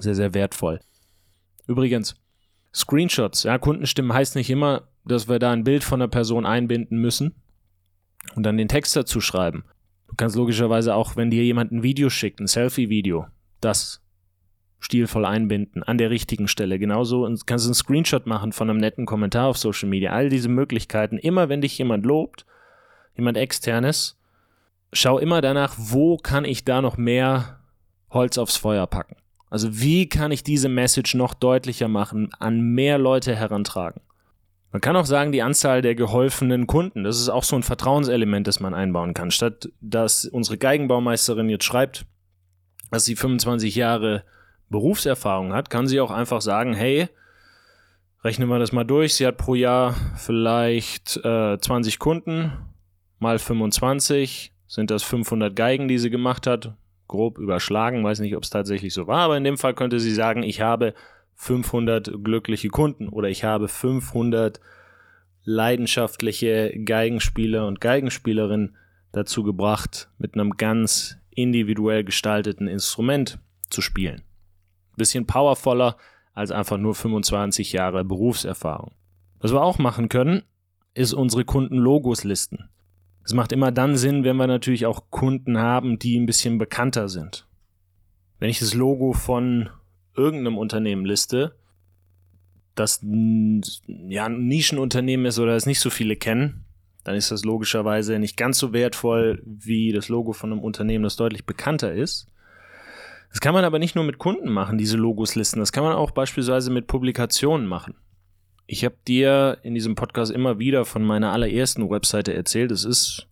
sehr, 0.01 0.15
sehr 0.15 0.35
wertvoll. 0.35 0.81
Übrigens, 1.67 2.17
Screenshots, 2.75 3.45
ja, 3.45 3.59
Kundenstimmen 3.59 4.13
heißt 4.13 4.37
nicht 4.37 4.51
immer, 4.51 4.89
dass 5.05 5.29
wir 5.29 5.39
da 5.39 5.53
ein 5.53 5.65
Bild 5.65 5.85
von 5.85 6.01
der 6.01 6.09
Person 6.09 6.47
einbinden 6.47 6.99
müssen 6.99 7.35
und 8.35 8.45
dann 8.45 8.57
den 8.57 8.69
Text 8.69 8.95
dazu 8.95 9.21
schreiben. 9.21 9.65
Du 10.09 10.15
kannst 10.17 10.37
logischerweise 10.37 10.95
auch, 10.95 11.17
wenn 11.17 11.31
dir 11.31 11.45
jemand 11.45 11.73
ein 11.73 11.83
Video 11.83 12.11
schickt, 12.11 12.41
ein 12.41 12.47
Selfie-Video, 12.47 13.27
das 13.61 14.03
stilvoll 14.81 15.25
einbinden 15.25 15.83
an 15.83 15.99
der 15.99 16.11
richtigen 16.11 16.49
Stelle. 16.49 16.79
Genauso 16.79 17.23
kannst 17.47 17.65
du 17.65 17.69
einen 17.69 17.75
Screenshot 17.75 18.27
machen 18.27 18.53
von 18.53 18.71
einem 18.71 18.79
netten 18.79 19.07
Kommentar 19.07 19.49
auf 19.49 19.59
Social 19.59 19.89
Media. 19.89 20.13
All 20.13 20.29
diese 20.29 20.49
Möglichkeiten. 20.49 21.19
Immer 21.19 21.49
wenn 21.49 21.61
dich 21.61 21.77
jemand 21.79 22.07
lobt, 22.07 22.47
jemand 23.17 23.37
externes, 23.37 24.19
schau 24.93 25.19
immer 25.19 25.41
danach, 25.41 25.75
wo 25.77 26.17
kann 26.17 26.45
ich 26.45 26.65
da 26.65 26.81
noch 26.81 26.97
mehr 26.97 27.61
Holz 28.11 28.39
aufs 28.39 28.57
Feuer 28.57 28.87
packen. 28.87 29.17
Also 29.51 29.81
wie 29.81 30.09
kann 30.09 30.31
ich 30.31 30.43
diese 30.43 30.69
Message 30.69 31.15
noch 31.15 31.35
deutlicher 31.35 31.89
machen, 31.89 32.31
an 32.39 32.61
mehr 32.61 32.99
Leute 32.99 33.35
herantragen. 33.35 34.01
Man 34.71 34.83
kann 34.83 34.97
auch 34.97 35.07
sagen, 35.07 35.33
die 35.33 35.43
Anzahl 35.43 35.81
der 35.81 35.95
geholfenen 35.95 36.67
Kunden, 36.67 37.03
das 37.03 37.19
ist 37.19 37.31
auch 37.31 37.45
so 37.45 37.57
ein 37.57 37.63
Vertrauenselement, 37.63 38.47
das 38.47 38.61
man 38.61 38.75
einbauen 38.75 39.15
kann. 39.15 39.31
Statt 39.31 39.71
dass 39.81 40.27
unsere 40.27 40.59
Geigenbaumeisterin 40.59 41.49
jetzt 41.49 41.65
schreibt, 41.65 42.05
dass 42.91 43.07
sie 43.07 43.17
25 43.17 43.75
Jahre 43.75 44.25
Berufserfahrung 44.69 45.55
hat, 45.55 45.71
kann 45.71 45.87
sie 45.87 46.01
auch 46.01 46.11
einfach 46.11 46.43
sagen, 46.43 46.75
hey, 46.75 47.09
rechnen 48.23 48.49
wir 48.49 48.59
das 48.59 48.73
mal 48.73 48.85
durch, 48.85 49.15
sie 49.15 49.27
hat 49.27 49.39
pro 49.39 49.55
Jahr 49.55 49.95
vielleicht 50.17 51.17
äh, 51.25 51.59
20 51.59 51.99
Kunden, 51.99 52.53
mal 53.19 53.39
25, 53.39 54.53
sind 54.67 54.91
das 54.91 55.03
500 55.03 55.57
Geigen, 55.57 55.89
die 55.89 55.99
sie 55.99 56.11
gemacht 56.11 56.47
hat, 56.47 56.75
grob 57.09 57.39
überschlagen, 57.39 58.05
weiß 58.05 58.21
nicht, 58.21 58.37
ob 58.37 58.45
es 58.45 58.51
tatsächlich 58.51 58.95
so 58.95 59.07
war, 59.07 59.21
aber 59.21 59.37
in 59.37 59.45
dem 59.45 59.59
Fall 59.59 59.75
könnte 59.75 59.99
sie 59.99 60.13
sagen, 60.13 60.43
ich 60.43 60.61
habe 60.61 60.95
500 61.35 62.13
glückliche 62.23 62.69
Kunden 62.69 63.09
oder 63.09 63.29
ich 63.29 63.45
habe 63.45 63.69
500 63.69 64.61
leidenschaftliche 65.45 66.79
Geigenspieler 66.85 67.67
und 67.67 67.81
Geigenspielerinnen 67.81 68.77
dazu 69.13 69.43
gebracht, 69.43 70.11
mit 70.19 70.35
einem 70.35 70.57
ganz 70.57 71.17
individuell 71.31 72.05
gestalteten 72.05 72.69
Instrument 72.69 73.39
zu 73.71 73.81
spielen 73.81 74.23
bisschen 74.99 75.27
powervoller 75.27 75.97
als 76.35 76.51
einfach 76.51 76.77
nur 76.77 76.95
25 76.95 77.73
Jahre 77.73 78.05
Berufserfahrung. 78.05 78.93
Was 79.41 79.53
wir 79.53 79.63
auch 79.63 79.79
machen 79.79 80.11
können, 80.11 80.43
ist 80.93 81.15
unsere 81.15 81.45
Kunden-Logos 81.45 82.25
listen. 82.25 82.69
Es 83.29 83.35
macht 83.35 83.53
immer 83.53 83.71
dann 83.71 83.99
Sinn, 83.99 84.25
wenn 84.25 84.37
wir 84.37 84.47
natürlich 84.47 84.87
auch 84.87 85.11
Kunden 85.11 85.59
haben, 85.59 85.99
die 85.99 86.19
ein 86.19 86.25
bisschen 86.25 86.57
bekannter 86.57 87.11
sind. 87.11 87.47
Wenn 88.39 88.49
ich 88.49 88.59
das 88.59 88.73
Logo 88.73 89.13
von 89.13 89.69
irgendeinem 90.17 90.57
Unternehmen 90.57 91.05
liste, 91.05 91.55
das 92.75 93.05
ja 93.05 94.25
ein 94.25 94.47
Nischenunternehmen 94.47 95.27
ist 95.27 95.39
oder 95.39 95.57
es 95.57 95.67
nicht 95.67 95.81
so 95.81 95.91
viele 95.91 96.17
kennen, 96.17 96.65
dann 97.05 97.17
ist 97.17 97.31
das 97.31 97.45
logischerweise 97.45 98.19
nicht 98.19 98.39
ganz 98.39 98.57
so 98.57 98.73
wertvoll 98.73 99.43
wie 99.45 99.93
das 99.93 100.09
Logo 100.09 100.33
von 100.33 100.51
einem 100.51 100.63
Unternehmen, 100.63 101.05
das 101.05 101.17
deutlich 101.17 101.45
bekannter 101.45 101.93
ist. 101.93 102.29
Das 103.29 103.43
kann 103.43 103.53
man 103.53 103.67
aber 103.67 103.79
nicht 103.79 103.95
nur 103.95 104.05
mit 104.05 104.17
Kunden 104.17 104.51
machen, 104.51 104.79
diese 104.79 104.97
Logos 104.97 105.35
listen. 105.35 105.61
Das 105.61 105.73
kann 105.73 105.85
man 105.85 105.97
auch 105.97 106.13
beispielsweise 106.13 106.71
mit 106.71 106.87
Publikationen 106.87 107.67
machen. 107.67 107.95
Ich 108.69 108.85
habe 108.85 108.95
dir 109.09 109.59
in 109.65 109.75
diesem 109.75 109.97
Podcast 109.97 110.31
immer 110.31 110.61
wieder 110.61 110.85
von 110.85 111.03
meiner 111.03 111.33
allerersten 111.33 111.91
Webseite 111.91 112.35
erzählt. 112.35 112.71
Es 112.71 112.85
ist 112.85 113.27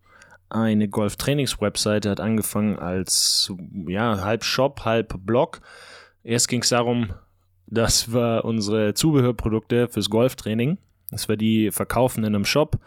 eine 0.48 0.88
Golf-Trainings-Webseite, 0.88 2.10
hat 2.10 2.18
angefangen 2.18 2.78
als 2.78 3.52
ja, 3.86 4.24
halb 4.24 4.42
Shop, 4.42 4.84
halb 4.84 5.14
Blog. 5.24 5.60
Erst 6.24 6.48
ging 6.48 6.62
es 6.62 6.70
darum, 6.70 7.10
dass 7.68 8.12
wir 8.12 8.44
unsere 8.44 8.94
Zubehörprodukte 8.94 9.88
fürs 9.88 10.10
Golftraining, 10.10 10.78
dass 11.12 11.28
wir 11.28 11.36
die 11.36 11.70
verkaufen 11.70 12.24
in 12.24 12.34
einem 12.34 12.44
Shop, 12.44 12.80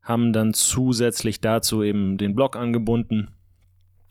haben 0.00 0.32
dann 0.32 0.54
zusätzlich 0.54 1.42
dazu 1.42 1.82
eben 1.82 2.16
den 2.16 2.34
Blog 2.34 2.56
angebunden 2.56 3.34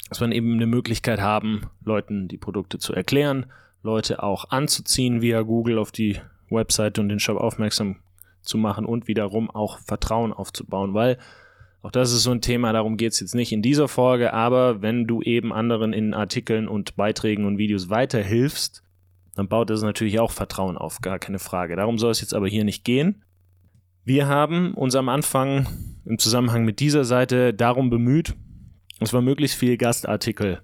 dass 0.09 0.19
wir 0.19 0.31
eben 0.31 0.53
eine 0.53 0.65
Möglichkeit 0.65 1.21
haben, 1.21 1.69
Leuten 1.83 2.27
die 2.27 2.37
Produkte 2.37 2.79
zu 2.79 2.93
erklären, 2.93 3.45
Leute 3.83 4.23
auch 4.23 4.49
anzuziehen 4.49 5.21
via 5.21 5.41
Google 5.41 5.77
auf 5.77 5.91
die 5.91 6.19
Webseite 6.51 7.01
und 7.01 7.09
den 7.09 7.19
Shop 7.19 7.37
aufmerksam 7.37 7.97
zu 8.41 8.57
machen 8.57 8.85
und 8.85 9.07
wiederum 9.07 9.49
auch 9.49 9.79
Vertrauen 9.79 10.33
aufzubauen, 10.33 10.93
weil 10.93 11.17
auch 11.81 11.91
das 11.91 12.11
ist 12.11 12.23
so 12.23 12.31
ein 12.31 12.41
Thema, 12.41 12.73
darum 12.73 12.97
geht 12.97 13.13
es 13.13 13.19
jetzt 13.21 13.35
nicht 13.35 13.53
in 13.53 13.61
dieser 13.61 13.87
Folge, 13.87 14.33
aber 14.33 14.81
wenn 14.81 15.07
du 15.07 15.21
eben 15.21 15.53
anderen 15.53 15.93
in 15.93 16.13
Artikeln 16.13 16.67
und 16.67 16.95
Beiträgen 16.97 17.45
und 17.45 17.57
Videos 17.57 17.89
weiterhilfst, 17.89 18.83
dann 19.35 19.47
baut 19.47 19.69
das 19.69 19.81
natürlich 19.81 20.19
auch 20.19 20.31
Vertrauen 20.31 20.77
auf, 20.77 20.99
gar 20.99 21.19
keine 21.19 21.39
Frage. 21.39 21.77
Darum 21.77 21.97
soll 21.97 22.11
es 22.11 22.19
jetzt 22.19 22.33
aber 22.33 22.47
hier 22.49 22.65
nicht 22.65 22.83
gehen. 22.83 23.23
Wir 24.03 24.27
haben 24.27 24.73
uns 24.73 24.95
am 24.95 25.07
Anfang 25.07 25.67
im 26.03 26.17
Zusammenhang 26.17 26.65
mit 26.65 26.81
dieser 26.81 27.05
Seite 27.05 27.53
darum 27.53 27.89
bemüht, 27.89 28.35
dass 28.99 29.13
wir 29.13 29.21
möglichst 29.21 29.57
viel 29.57 29.77
Gastartikel, 29.77 30.61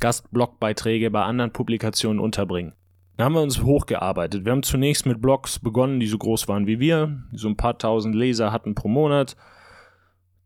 Gastblogbeiträge 0.00 1.10
bei 1.10 1.22
anderen 1.22 1.52
Publikationen 1.52 2.18
unterbringen. 2.20 2.72
Da 3.22 3.26
haben 3.26 3.34
wir 3.34 3.42
uns 3.42 3.62
hochgearbeitet. 3.62 4.44
Wir 4.44 4.50
haben 4.50 4.64
zunächst 4.64 5.06
mit 5.06 5.22
Blogs 5.22 5.60
begonnen, 5.60 6.00
die 6.00 6.08
so 6.08 6.18
groß 6.18 6.48
waren 6.48 6.66
wie 6.66 6.80
wir, 6.80 7.22
die 7.30 7.38
so 7.38 7.46
ein 7.46 7.56
paar 7.56 7.78
tausend 7.78 8.16
Leser 8.16 8.50
hatten 8.50 8.74
pro 8.74 8.88
Monat. 8.88 9.36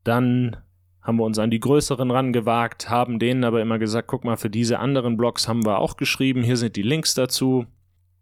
Dann 0.04 0.59
haben 1.00 1.16
wir 1.16 1.25
uns 1.25 1.38
an 1.38 1.50
die 1.50 1.59
größeren 1.59 2.11
rangewagt, 2.11 2.90
haben 2.90 3.18
denen 3.18 3.45
aber 3.45 3.62
immer 3.62 3.78
gesagt, 3.78 4.09
guck 4.09 4.25
mal, 4.25 4.37
für 4.37 4.50
diese 4.50 4.78
anderen 4.78 5.16
Blogs 5.16 5.49
haben 5.49 5.64
wir 5.64 5.78
auch 5.78 5.97
geschrieben, 5.97 6.42
hier 6.42 6.59
sind 6.59 6.76
die 6.76 6.83
Links 6.83 7.14
dazu. 7.14 7.64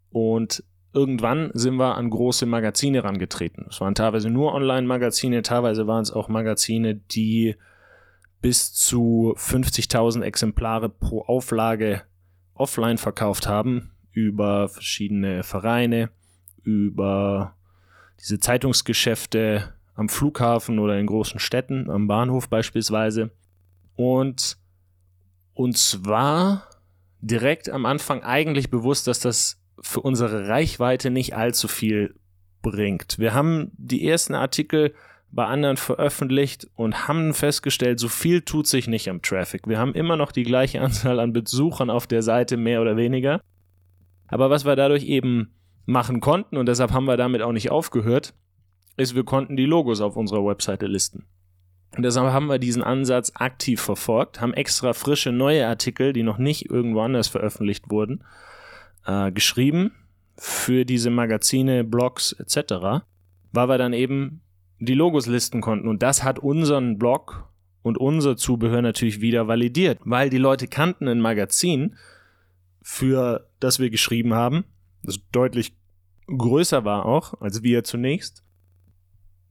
Und 0.09 0.63
irgendwann 0.93 1.51
sind 1.53 1.75
wir 1.75 1.95
an 1.95 2.09
große 2.09 2.45
Magazine 2.45 3.03
rangetreten. 3.03 3.65
Es 3.69 3.81
waren 3.81 3.93
teilweise 3.93 4.29
nur 4.29 4.53
Online-Magazine, 4.53 5.41
teilweise 5.41 5.85
waren 5.85 6.03
es 6.03 6.13
auch 6.13 6.29
Magazine, 6.29 6.95
die 6.95 7.57
bis 8.41 8.73
zu 8.73 9.35
50.000 9.35 10.21
Exemplare 10.21 10.87
pro 10.87 11.23
Auflage 11.23 12.03
offline 12.53 12.97
verkauft 12.97 13.49
haben, 13.49 13.91
über 14.15 14.69
verschiedene 14.69 15.43
Vereine, 15.43 16.09
über 16.63 17.55
diese 18.19 18.39
Zeitungsgeschäfte 18.39 19.73
am 19.93 20.09
Flughafen 20.09 20.79
oder 20.79 20.97
in 20.97 21.05
großen 21.05 21.39
Städten, 21.39 21.89
am 21.89 22.07
Bahnhof 22.07 22.49
beispielsweise. 22.49 23.31
Und 23.95 24.57
uns 25.53 25.99
war 26.05 26.69
direkt 27.21 27.69
am 27.69 27.85
Anfang 27.85 28.23
eigentlich 28.23 28.69
bewusst, 28.69 29.07
dass 29.07 29.19
das 29.19 29.61
für 29.79 29.99
unsere 30.01 30.47
Reichweite 30.47 31.11
nicht 31.11 31.35
allzu 31.35 31.67
viel 31.67 32.15
bringt. 32.61 33.19
Wir 33.19 33.33
haben 33.33 33.71
die 33.77 34.07
ersten 34.07 34.33
Artikel 34.33 34.93
bei 35.31 35.45
anderen 35.45 35.75
veröffentlicht 35.75 36.67
und 36.75 37.09
haben 37.09 37.33
festgestellt, 37.33 37.99
so 37.99 38.07
viel 38.07 38.41
tut 38.41 38.67
sich 38.67 38.87
nicht 38.87 39.09
am 39.09 39.21
Traffic. 39.21 39.67
Wir 39.67 39.77
haben 39.77 39.93
immer 39.93 40.15
noch 40.15 40.31
die 40.31 40.43
gleiche 40.43 40.79
Anzahl 40.81 41.19
an 41.19 41.33
Besuchern 41.33 41.89
auf 41.89 42.07
der 42.07 42.21
Seite, 42.21 42.55
mehr 42.55 42.81
oder 42.81 42.95
weniger. 42.95 43.41
Aber 44.27 44.49
was 44.49 44.65
wir 44.65 44.75
dadurch 44.75 45.03
eben 45.03 45.53
machen 45.85 46.19
konnten, 46.19 46.57
und 46.57 46.67
deshalb 46.67 46.91
haben 46.91 47.05
wir 47.05 47.17
damit 47.17 47.41
auch 47.41 47.51
nicht 47.51 47.71
aufgehört, 47.71 48.33
ist, 48.97 49.15
wir 49.15 49.23
konnten 49.23 49.55
die 49.55 49.65
Logos 49.65 50.01
auf 50.01 50.15
unserer 50.15 50.45
Webseite 50.45 50.87
listen. 50.87 51.25
Und 51.95 52.03
deshalb 52.03 52.31
haben 52.31 52.47
wir 52.47 52.59
diesen 52.59 52.83
Ansatz 52.83 53.31
aktiv 53.35 53.81
verfolgt, 53.81 54.41
haben 54.41 54.53
extra 54.53 54.93
frische 54.93 55.31
neue 55.31 55.67
Artikel, 55.67 56.13
die 56.13 56.23
noch 56.23 56.37
nicht 56.37 56.69
irgendwo 56.69 57.01
anders 57.01 57.27
veröffentlicht 57.27 57.89
wurden, 57.89 58.23
äh, 59.05 59.31
geschrieben 59.31 59.91
für 60.37 60.85
diese 60.85 61.09
Magazine, 61.09 61.83
Blogs 61.83 62.33
etc., 62.33 63.05
weil 63.51 63.69
wir 63.69 63.77
dann 63.77 63.93
eben 63.93 64.41
die 64.79 64.93
Logos 64.93 65.27
listen 65.27 65.61
konnten. 65.61 65.87
Und 65.87 66.03
das 66.03 66.23
hat 66.23 66.39
unseren 66.39 66.97
Blog 66.97 67.49
und 67.81 67.97
unser 67.97 68.35
Zubehör 68.35 68.81
natürlich 68.81 69.21
wieder 69.21 69.47
validiert, 69.47 69.99
weil 70.03 70.29
die 70.29 70.37
Leute 70.37 70.67
kannten 70.67 71.07
ein 71.07 71.21
Magazin, 71.21 71.95
für 72.87 73.49
das 73.59 73.79
wir 73.79 73.89
geschrieben 73.89 74.35
haben, 74.35 74.63
das 75.01 75.19
deutlich 75.31 75.75
größer 76.27 76.85
war 76.85 77.07
auch 77.07 77.41
als 77.41 77.63
wir 77.63 77.83
zunächst. 77.83 78.43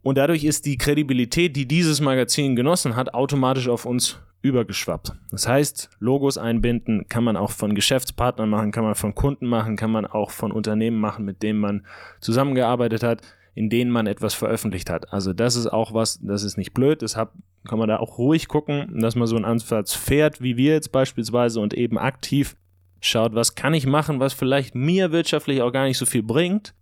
Und 0.02 0.18
dadurch 0.18 0.44
ist 0.44 0.66
die 0.66 0.78
Kredibilität, 0.78 1.56
die 1.56 1.66
dieses 1.66 2.00
Magazin 2.00 2.54
genossen 2.54 2.94
hat, 2.94 3.12
automatisch 3.12 3.66
auf 3.68 3.86
uns 3.86 4.20
übergeschwappt. 4.42 5.14
Das 5.32 5.48
heißt, 5.48 5.90
Logos 5.98 6.38
einbinden 6.38 7.08
kann 7.08 7.24
man 7.24 7.36
auch 7.36 7.50
von 7.50 7.74
Geschäftspartnern 7.74 8.48
machen, 8.48 8.70
kann 8.70 8.84
man 8.84 8.94
von 8.94 9.16
Kunden 9.16 9.46
machen, 9.46 9.74
kann 9.74 9.90
man 9.90 10.06
auch 10.06 10.30
von 10.30 10.52
Unternehmen 10.52 11.00
machen, 11.00 11.24
mit 11.24 11.42
denen 11.42 11.58
man 11.58 11.84
zusammengearbeitet 12.20 13.02
hat, 13.02 13.22
in 13.56 13.68
denen 13.68 13.90
man 13.90 14.06
etwas 14.06 14.34
veröffentlicht 14.34 14.90
hat. 14.90 15.12
Also 15.12 15.32
das 15.32 15.56
ist 15.56 15.66
auch 15.66 15.92
was, 15.92 16.20
das 16.22 16.44
ist 16.44 16.56
nicht 16.56 16.72
blöd, 16.72 17.02
deshalb 17.02 17.32
kann 17.66 17.80
man 17.80 17.88
da 17.88 17.96
auch 17.96 18.18
ruhig 18.18 18.46
gucken, 18.46 19.00
dass 19.00 19.16
man 19.16 19.26
so 19.26 19.34
einen 19.34 19.44
Ansatz 19.44 19.92
fährt, 19.94 20.40
wie 20.40 20.56
wir 20.56 20.74
jetzt 20.74 20.92
beispielsweise 20.92 21.58
und 21.58 21.74
eben 21.74 21.98
aktiv 21.98 22.56
schaut, 23.04 23.34
was 23.34 23.54
kann 23.54 23.75
ich 23.75 23.87
machen, 23.87 24.20
was 24.20 24.32
vielleicht 24.32 24.75
mir 24.75 25.12
wirtschaftlich 25.12 25.62
auch 25.62 25.73
gar 25.73 25.84
nicht 25.84 25.99
so 25.99 26.06
viel 26.06 26.23
bringt, 26.23 26.75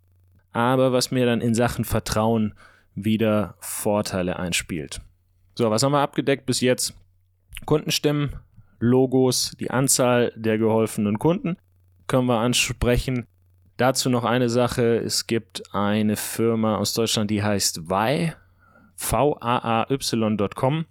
aber 0.53 0.93
was 0.93 1.11
mir 1.11 1.27
dann 1.27 1.41
in 1.41 1.55
Sachen 1.55 1.85
Vertrauen 1.85 2.55
wieder 2.95 3.57
Vorteile 3.61 4.39
einspielt. 4.39 5.01
So, 5.55 5.71
was 5.71 5.83
haben 5.83 5.93
wir 5.93 6.01
abgedeckt 6.01 6.47
bis 6.47 6.61
jetzt? 6.61 6.95
Kundenstimmen, 7.65 8.37
Logos, 8.79 9.55
die 9.61 9.71
Anzahl 9.71 10.33
der 10.37 10.59
geholfenen 10.59 11.19
Kunden 11.19 11.57
können 12.07 12.27
wir 12.27 12.39
ansprechen. 12.39 13.27
Dazu 13.77 14.11
noch 14.11 14.25
eine 14.25 14.49
Sache. 14.49 14.97
Es 14.99 15.27
gibt 15.27 15.75
eine 15.75 16.17
Firma 16.17 16.77
aus 16.77 16.93
Deutschland, 16.95 17.31
die 17.31 17.43
heißt 17.43 17.89
VAY, 17.89 18.35
V-A-A-Y.com. 18.97 20.85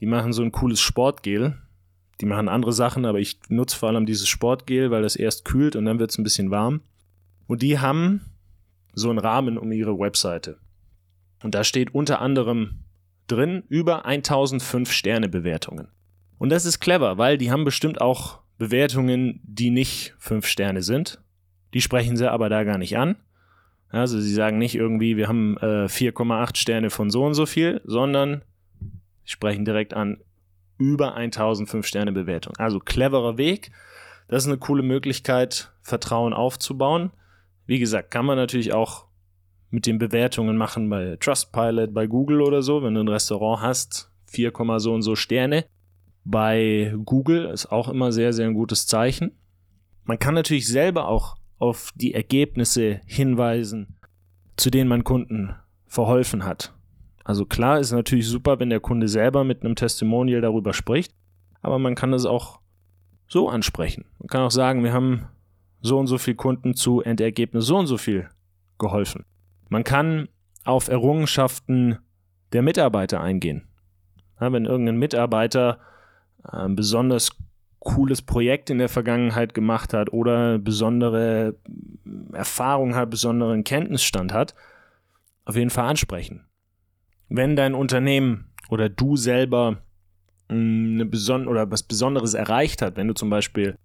Die 0.00 0.06
machen 0.06 0.32
so 0.32 0.42
ein 0.42 0.52
cooles 0.52 0.80
Sportgel. 0.80 1.56
Die 2.20 2.26
machen 2.26 2.48
andere 2.48 2.72
Sachen, 2.72 3.04
aber 3.04 3.20
ich 3.20 3.38
nutze 3.48 3.76
vor 3.76 3.90
allem 3.90 4.06
dieses 4.06 4.28
Sportgel, 4.28 4.90
weil 4.90 5.02
das 5.02 5.16
erst 5.16 5.44
kühlt 5.44 5.76
und 5.76 5.84
dann 5.84 5.98
wird 5.98 6.10
es 6.10 6.18
ein 6.18 6.24
bisschen 6.24 6.50
warm. 6.50 6.80
Und 7.46 7.62
die 7.62 7.78
haben 7.78 8.22
so 8.92 9.10
einen 9.10 9.18
Rahmen 9.18 9.56
um 9.56 9.70
ihre 9.70 9.98
Webseite. 9.98 10.58
Und 11.42 11.54
da 11.54 11.62
steht 11.62 11.94
unter 11.94 12.20
anderem 12.20 12.80
drin 13.28 13.62
über 13.68 14.04
1005 14.04 14.90
Sterne 14.90 15.28
Bewertungen. 15.28 15.88
Und 16.38 16.50
das 16.50 16.64
ist 16.64 16.80
clever, 16.80 17.18
weil 17.18 17.38
die 17.38 17.50
haben 17.50 17.64
bestimmt 17.64 18.00
auch 18.00 18.40
Bewertungen, 18.58 19.40
die 19.44 19.70
nicht 19.70 20.14
5 20.18 20.46
Sterne 20.46 20.82
sind. 20.82 21.20
Die 21.74 21.80
sprechen 21.80 22.16
sie 22.16 22.30
aber 22.30 22.48
da 22.48 22.64
gar 22.64 22.78
nicht 22.78 22.96
an. 22.96 23.16
Also 23.90 24.20
sie 24.20 24.32
sagen 24.32 24.58
nicht 24.58 24.74
irgendwie, 24.74 25.16
wir 25.16 25.28
haben 25.28 25.56
äh, 25.58 25.86
4,8 25.86 26.56
Sterne 26.56 26.90
von 26.90 27.10
so 27.10 27.24
und 27.24 27.34
so 27.34 27.46
viel, 27.46 27.80
sondern 27.84 28.42
sie 29.24 29.30
sprechen 29.30 29.64
direkt 29.64 29.94
an 29.94 30.18
über 30.78 31.14
1005 31.14 31.86
Sterne 31.86 32.12
Bewertung. 32.12 32.54
Also 32.56 32.78
cleverer 32.80 33.36
Weg. 33.36 33.70
Das 34.28 34.44
ist 34.44 34.48
eine 34.48 34.58
coole 34.58 34.82
Möglichkeit, 34.82 35.72
Vertrauen 35.82 36.32
aufzubauen. 36.32 37.10
Wie 37.66 37.78
gesagt, 37.78 38.10
kann 38.10 38.26
man 38.26 38.36
natürlich 38.36 38.72
auch 38.72 39.06
mit 39.70 39.86
den 39.86 39.98
Bewertungen 39.98 40.56
machen 40.56 40.88
bei 40.88 41.16
Trustpilot, 41.20 41.92
bei 41.92 42.06
Google 42.06 42.40
oder 42.40 42.62
so, 42.62 42.82
wenn 42.82 42.94
du 42.94 43.00
ein 43.00 43.08
Restaurant 43.08 43.62
hast, 43.62 44.10
4, 44.26 44.52
so 44.78 44.94
und 44.94 45.02
so 45.02 45.14
Sterne. 45.14 45.64
Bei 46.24 46.94
Google 47.04 47.46
ist 47.46 47.66
auch 47.66 47.88
immer 47.88 48.12
sehr, 48.12 48.32
sehr 48.32 48.46
ein 48.46 48.54
gutes 48.54 48.86
Zeichen. 48.86 49.32
Man 50.04 50.18
kann 50.18 50.34
natürlich 50.34 50.68
selber 50.68 51.08
auch 51.08 51.36
auf 51.58 51.92
die 51.94 52.14
Ergebnisse 52.14 53.00
hinweisen, 53.06 53.98
zu 54.56 54.70
denen 54.70 54.88
man 54.88 55.04
Kunden 55.04 55.54
verholfen 55.86 56.44
hat. 56.44 56.74
Also 57.28 57.44
klar 57.44 57.78
ist 57.78 57.92
natürlich 57.92 58.26
super, 58.26 58.58
wenn 58.58 58.70
der 58.70 58.80
Kunde 58.80 59.06
selber 59.06 59.44
mit 59.44 59.62
einem 59.62 59.74
Testimonial 59.74 60.40
darüber 60.40 60.72
spricht, 60.72 61.12
aber 61.60 61.78
man 61.78 61.94
kann 61.94 62.14
es 62.14 62.24
auch 62.24 62.60
so 63.26 63.50
ansprechen. 63.50 64.06
Man 64.18 64.28
kann 64.28 64.40
auch 64.40 64.50
sagen, 64.50 64.82
wir 64.82 64.94
haben 64.94 65.28
so 65.82 65.98
und 65.98 66.06
so 66.06 66.16
viel 66.16 66.36
Kunden 66.36 66.72
zu 66.72 67.02
Endergebnis 67.02 67.66
so 67.66 67.76
und 67.76 67.86
so 67.86 67.98
viel 67.98 68.30
geholfen. 68.78 69.26
Man 69.68 69.84
kann 69.84 70.30
auf 70.64 70.88
Errungenschaften 70.88 71.98
der 72.54 72.62
Mitarbeiter 72.62 73.20
eingehen. 73.20 73.68
Ja, 74.40 74.50
wenn 74.50 74.64
irgendein 74.64 74.96
Mitarbeiter 74.96 75.80
ein 76.44 76.76
besonders 76.76 77.36
cooles 77.80 78.22
Projekt 78.22 78.70
in 78.70 78.78
der 78.78 78.88
Vergangenheit 78.88 79.52
gemacht 79.52 79.92
hat 79.92 80.14
oder 80.14 80.58
besondere 80.58 81.56
Erfahrung 82.32 82.94
hat, 82.94 83.10
besonderen 83.10 83.64
Kenntnisstand 83.64 84.32
hat, 84.32 84.54
auf 85.44 85.56
jeden 85.56 85.68
Fall 85.68 85.90
ansprechen. 85.90 86.47
Wenn 87.28 87.56
dein 87.56 87.74
Unternehmen 87.74 88.46
oder 88.68 88.88
du 88.88 89.16
selber 89.16 89.82
eine 90.48 91.04
beson 91.04 91.46
oder 91.46 91.70
was 91.70 91.82
Besonderes 91.82 92.34
erreicht 92.34 92.80
hat, 92.82 92.96
wenn 92.96 93.08
du 93.08 93.14
zum 93.14 93.30
Beispiel, 93.30 93.76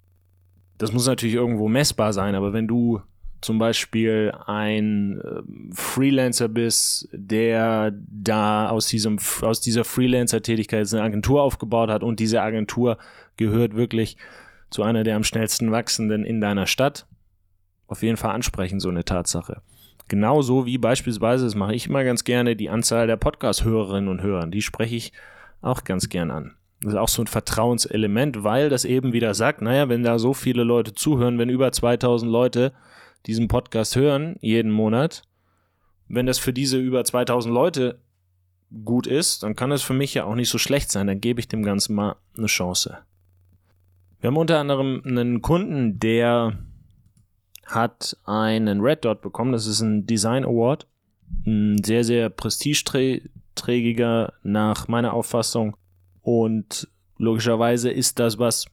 das 0.78 0.94
muss 0.94 1.08
natürlich 1.08 1.36
irgendwo 1.36 1.68
messbar 1.68 2.14
sein, 2.14 2.36
aber 2.36 2.54
wenn 2.54 2.68
du 2.68 3.02
zum 3.42 3.60
Beispiel 3.60 4.34
ein 4.46 5.20
äh, 5.20 5.42
Freelancer 5.74 6.48
bist, 6.48 7.10
der 7.12 7.92
da 8.08 8.70
aus, 8.70 8.88
diesem, 8.88 9.20
aus 9.42 9.60
dieser 9.60 9.84
Freelancer-Tätigkeit 9.84 10.92
eine 10.94 11.04
Agentur 11.04 11.42
aufgebaut 11.42 11.90
hat 11.90 12.04
und 12.04 12.20
diese 12.20 12.42
Agentur 12.42 12.98
gehört 13.36 13.76
wirklich 13.76 14.18
zu 14.70 14.82
einer 14.84 15.04
der 15.04 15.18
am 15.18 15.24
schnellsten 15.24 15.72
wachsenden 15.72 16.26
in 16.26 16.42
deiner 16.42 16.66
Stadt, 16.66 17.06
auf 17.88 18.02
jeden 18.02 18.18
Fall 18.18 18.32
ansprechen, 18.32 18.80
so 18.80 18.90
eine 18.90 19.04
Tatsache. 19.04 19.62
Genauso 20.08 20.66
wie 20.66 20.78
beispielsweise, 20.78 21.46
das 21.46 21.56
mache 21.56 21.74
ich 21.74 21.88
immer 21.88 22.04
ganz 22.04 22.24
gerne, 22.24 22.56
die 22.56 22.70
Anzahl 22.70 23.08
der 23.08 23.18
Podcast-Hörerinnen 23.18 24.10
und 24.10 24.22
Hörer, 24.22 24.48
die 24.48 24.62
spreche 24.62 24.96
ich 24.96 25.14
auch 25.62 25.84
ganz 25.84 26.10
gern 26.10 26.30
an. 26.30 26.56
Das 26.82 26.94
ist 26.94 27.00
auch 27.00 27.08
so 27.08 27.24
ein 27.24 27.28
Vertrauenselement, 27.28 28.44
weil 28.44 28.70
das 28.70 28.84
eben 28.84 29.14
wieder 29.14 29.34
sagt, 29.34 29.62
naja, 29.62 29.88
wenn 29.88 30.04
da 30.04 30.20
so 30.20 30.34
viele 30.34 30.64
Leute 30.64 30.94
zuhören, 30.94 31.40
wenn 31.40 31.50
über 31.50 31.72
2000 31.72 32.30
Leute 32.30 32.74
diesen 33.26 33.48
Podcast 33.48 33.96
hören, 33.96 34.36
jeden 34.42 34.72
Monat, 34.72 35.24
wenn 36.10 36.26
das 36.26 36.40
für 36.40 36.52
diese 36.52 36.78
über 36.78 37.06
2000 37.06 37.54
Leute 37.54 38.00
gut 38.84 39.08
ist, 39.08 39.44
dann 39.44 39.56
kann 39.56 39.70
das 39.70 39.82
für 39.82 39.94
mich 39.94 40.14
ja 40.14 40.26
auch 40.26 40.36
nicht 40.36 40.50
so 40.50 40.58
schlecht 40.58 40.92
sein. 40.92 41.08
Dann 41.08 41.22
gebe 41.22 41.40
ich 41.40 41.48
dem 41.48 41.64
Ganzen 41.64 41.96
mal 41.96 42.18
eine 42.38 42.48
Chance. 42.48 42.98
Wir 44.20 44.28
haben 44.28 44.38
unter 44.38 44.60
anderem 44.60 45.02
einen 45.06 45.42
Kunden, 45.42 46.00
der 46.00 46.58
hat 47.66 48.18
einen 48.26 48.82
Red 48.82 49.06
Dot 49.06 49.22
bekommen. 49.22 49.52
Das 49.52 49.68
ist 49.68 49.82
ein 49.82 50.06
Design 50.06 50.46
Award. 50.46 50.88
Ein 51.46 51.84
sehr, 51.84 52.04
sehr 52.04 52.30
prestigeträgiger 52.30 54.34
nach 54.44 54.88
meiner 54.88 55.14
Auffassung. 55.14 55.76
Und 56.22 56.88
logischerweise 57.18 57.90
ist 57.90 58.20
das 58.20 58.38
was, 58.38 58.66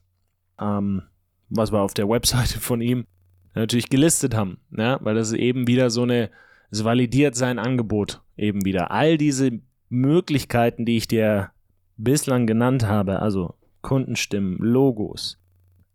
ähm, 0.59 1.03
was 1.49 1.71
wir 1.71 1.81
auf 1.81 1.93
der 1.93 2.09
Webseite 2.09 2.59
von 2.59 2.81
ihm 2.81 3.05
natürlich 3.53 3.89
gelistet 3.89 4.35
haben. 4.35 4.59
Ja? 4.75 4.99
Weil 5.01 5.15
das 5.15 5.33
eben 5.33 5.67
wieder 5.67 5.89
so 5.89 6.03
eine, 6.03 6.29
es 6.69 6.83
validiert 6.83 7.35
sein 7.35 7.59
Angebot 7.59 8.21
eben 8.37 8.65
wieder. 8.65 8.91
All 8.91 9.17
diese 9.17 9.59
Möglichkeiten, 9.89 10.85
die 10.85 10.97
ich 10.97 11.07
dir 11.07 11.51
bislang 11.97 12.47
genannt 12.47 12.85
habe, 12.85 13.19
also 13.19 13.55
Kundenstimmen, 13.81 14.57
Logos, 14.59 15.40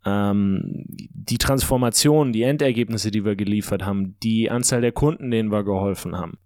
ähm, 0.07 0.85
die 0.87 1.39
Transformation, 1.39 2.33
die 2.33 2.45
Endergebnisse, 2.45 3.11
die 3.11 3.25
wir 3.25 3.35
geliefert 3.35 3.85
haben, 3.85 4.17
die 4.23 4.51
Anzahl 4.51 4.81
der 4.81 4.93
Kunden, 4.93 5.31
denen 5.31 5.51
wir 5.51 5.65
geholfen 5.65 6.17
haben, 6.17 6.39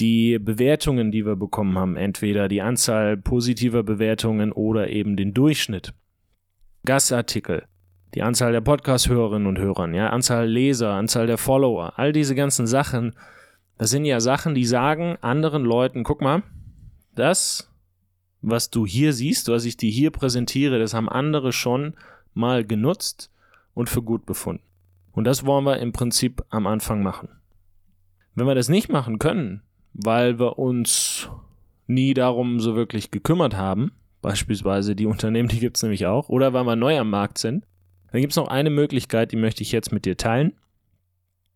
die 0.00 0.38
Bewertungen, 0.40 1.12
die 1.12 1.24
wir 1.24 1.36
bekommen 1.36 1.78
haben, 1.78 1.96
entweder 1.96 2.48
die 2.48 2.60
Anzahl 2.60 3.16
positiver 3.16 3.84
Bewertungen 3.84 4.50
oder 4.52 4.90
eben 4.90 5.16
den 5.16 5.32
Durchschnitt. 5.32 5.94
Gastartikel, 6.84 7.64
die 8.14 8.22
Anzahl 8.22 8.52
der 8.52 8.60
Podcast-Hörerinnen 8.60 9.46
und 9.46 9.58
Hörern, 9.58 9.94
ja, 9.94 10.10
Anzahl 10.10 10.48
Leser, 10.48 10.90
Anzahl 10.90 11.28
der 11.28 11.38
Follower, 11.38 11.92
all 11.96 12.12
diese 12.12 12.34
ganzen 12.34 12.66
Sachen, 12.66 13.14
das 13.78 13.90
sind 13.90 14.04
ja 14.04 14.20
Sachen, 14.20 14.54
die 14.54 14.66
sagen 14.66 15.16
anderen 15.20 15.64
Leuten, 15.64 16.02
guck 16.02 16.20
mal, 16.20 16.42
das, 17.14 17.72
was 18.42 18.70
du 18.70 18.86
hier 18.86 19.12
siehst, 19.12 19.48
was 19.48 19.64
ich 19.64 19.76
dir 19.76 19.90
hier 19.90 20.10
präsentiere, 20.10 20.80
das 20.80 20.94
haben 20.94 21.08
andere 21.08 21.52
schon 21.52 21.94
mal 22.34 22.64
genutzt 22.64 23.30
und 23.74 23.88
für 23.88 24.02
gut 24.02 24.26
befunden. 24.26 24.62
Und 25.12 25.24
das 25.24 25.46
wollen 25.46 25.64
wir 25.64 25.78
im 25.78 25.92
Prinzip 25.92 26.44
am 26.50 26.66
Anfang 26.66 27.02
machen. 27.02 27.28
Wenn 28.34 28.46
wir 28.46 28.54
das 28.54 28.68
nicht 28.68 28.88
machen 28.88 29.18
können, 29.18 29.62
weil 29.92 30.38
wir 30.38 30.58
uns 30.58 31.28
nie 31.86 32.14
darum 32.14 32.60
so 32.60 32.74
wirklich 32.74 33.10
gekümmert 33.10 33.56
haben, 33.56 33.92
beispielsweise 34.22 34.96
die 34.96 35.06
Unternehmen, 35.06 35.48
die 35.48 35.60
gibt 35.60 35.76
es 35.76 35.82
nämlich 35.82 36.06
auch, 36.06 36.28
oder 36.28 36.52
weil 36.52 36.64
wir 36.64 36.76
neu 36.76 36.98
am 36.98 37.10
Markt 37.10 37.38
sind, 37.38 37.64
dann 38.10 38.20
gibt 38.20 38.32
es 38.32 38.36
noch 38.36 38.48
eine 38.48 38.70
Möglichkeit, 38.70 39.32
die 39.32 39.36
möchte 39.36 39.62
ich 39.62 39.72
jetzt 39.72 39.92
mit 39.92 40.04
dir 40.04 40.16
teilen. 40.16 40.52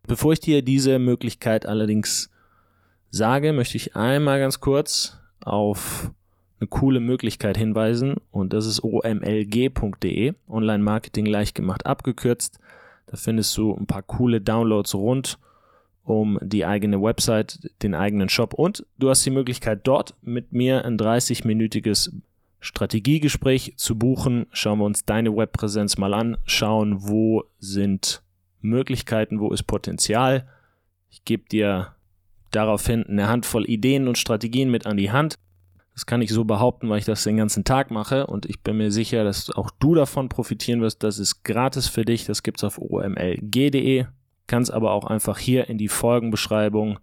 Bevor 0.06 0.32
ich 0.32 0.40
dir 0.40 0.62
diese 0.62 0.98
Möglichkeit 0.98 1.66
allerdings 1.66 2.30
sage, 3.10 3.52
möchte 3.52 3.76
ich 3.76 3.96
einmal 3.96 4.38
ganz 4.38 4.60
kurz 4.60 5.18
auf 5.40 6.10
eine 6.60 6.68
coole 6.68 7.00
Möglichkeit 7.00 7.56
hinweisen 7.56 8.16
und 8.30 8.52
das 8.52 8.66
ist 8.66 8.82
omlg.de, 8.82 10.34
Online 10.48 10.82
Marketing 10.82 11.26
leicht 11.26 11.54
gemacht 11.54 11.86
abgekürzt. 11.86 12.58
Da 13.06 13.16
findest 13.16 13.56
du 13.56 13.74
ein 13.74 13.86
paar 13.86 14.02
coole 14.02 14.40
Downloads 14.40 14.94
rund 14.94 15.38
um 16.04 16.38
die 16.40 16.64
eigene 16.64 17.02
Website, 17.02 17.70
den 17.82 17.94
eigenen 17.94 18.28
Shop 18.28 18.54
und 18.54 18.84
du 18.98 19.10
hast 19.10 19.24
die 19.24 19.30
Möglichkeit 19.30 19.80
dort 19.84 20.14
mit 20.22 20.52
mir 20.52 20.84
ein 20.84 20.96
30-minütiges 20.98 22.12
Strategiegespräch 22.60 23.74
zu 23.76 23.96
buchen. 23.96 24.46
Schauen 24.52 24.78
wir 24.80 24.84
uns 24.84 25.04
deine 25.04 25.36
Webpräsenz 25.36 25.96
mal 25.96 26.14
an, 26.14 26.38
schauen, 26.44 27.08
wo 27.08 27.44
sind 27.60 28.22
Möglichkeiten, 28.60 29.38
wo 29.38 29.52
ist 29.52 29.64
Potenzial. 29.64 30.48
Ich 31.10 31.24
gebe 31.24 31.48
dir 31.48 31.94
daraufhin 32.50 33.04
eine 33.06 33.28
Handvoll 33.28 33.68
Ideen 33.68 34.08
und 34.08 34.18
Strategien 34.18 34.70
mit 34.70 34.86
an 34.86 34.96
die 34.96 35.12
Hand 35.12 35.36
das 35.98 36.06
kann 36.06 36.22
ich 36.22 36.30
so 36.30 36.44
behaupten, 36.44 36.88
weil 36.88 37.00
ich 37.00 37.06
das 37.06 37.24
den 37.24 37.38
ganzen 37.38 37.64
Tag 37.64 37.90
mache 37.90 38.28
und 38.28 38.46
ich 38.46 38.60
bin 38.60 38.76
mir 38.76 38.92
sicher, 38.92 39.24
dass 39.24 39.50
auch 39.50 39.68
du 39.80 39.96
davon 39.96 40.28
profitieren 40.28 40.80
wirst. 40.80 41.02
Das 41.02 41.18
ist 41.18 41.42
gratis 41.42 41.88
für 41.88 42.04
dich. 42.04 42.24
Das 42.24 42.44
gibt's 42.44 42.62
auf 42.62 42.78
omlg.de. 42.78 44.06
Kannst 44.46 44.72
aber 44.72 44.92
auch 44.92 45.06
einfach 45.06 45.38
hier 45.38 45.68
in 45.68 45.76
die 45.76 45.88
Folgenbeschreibung 45.88 47.00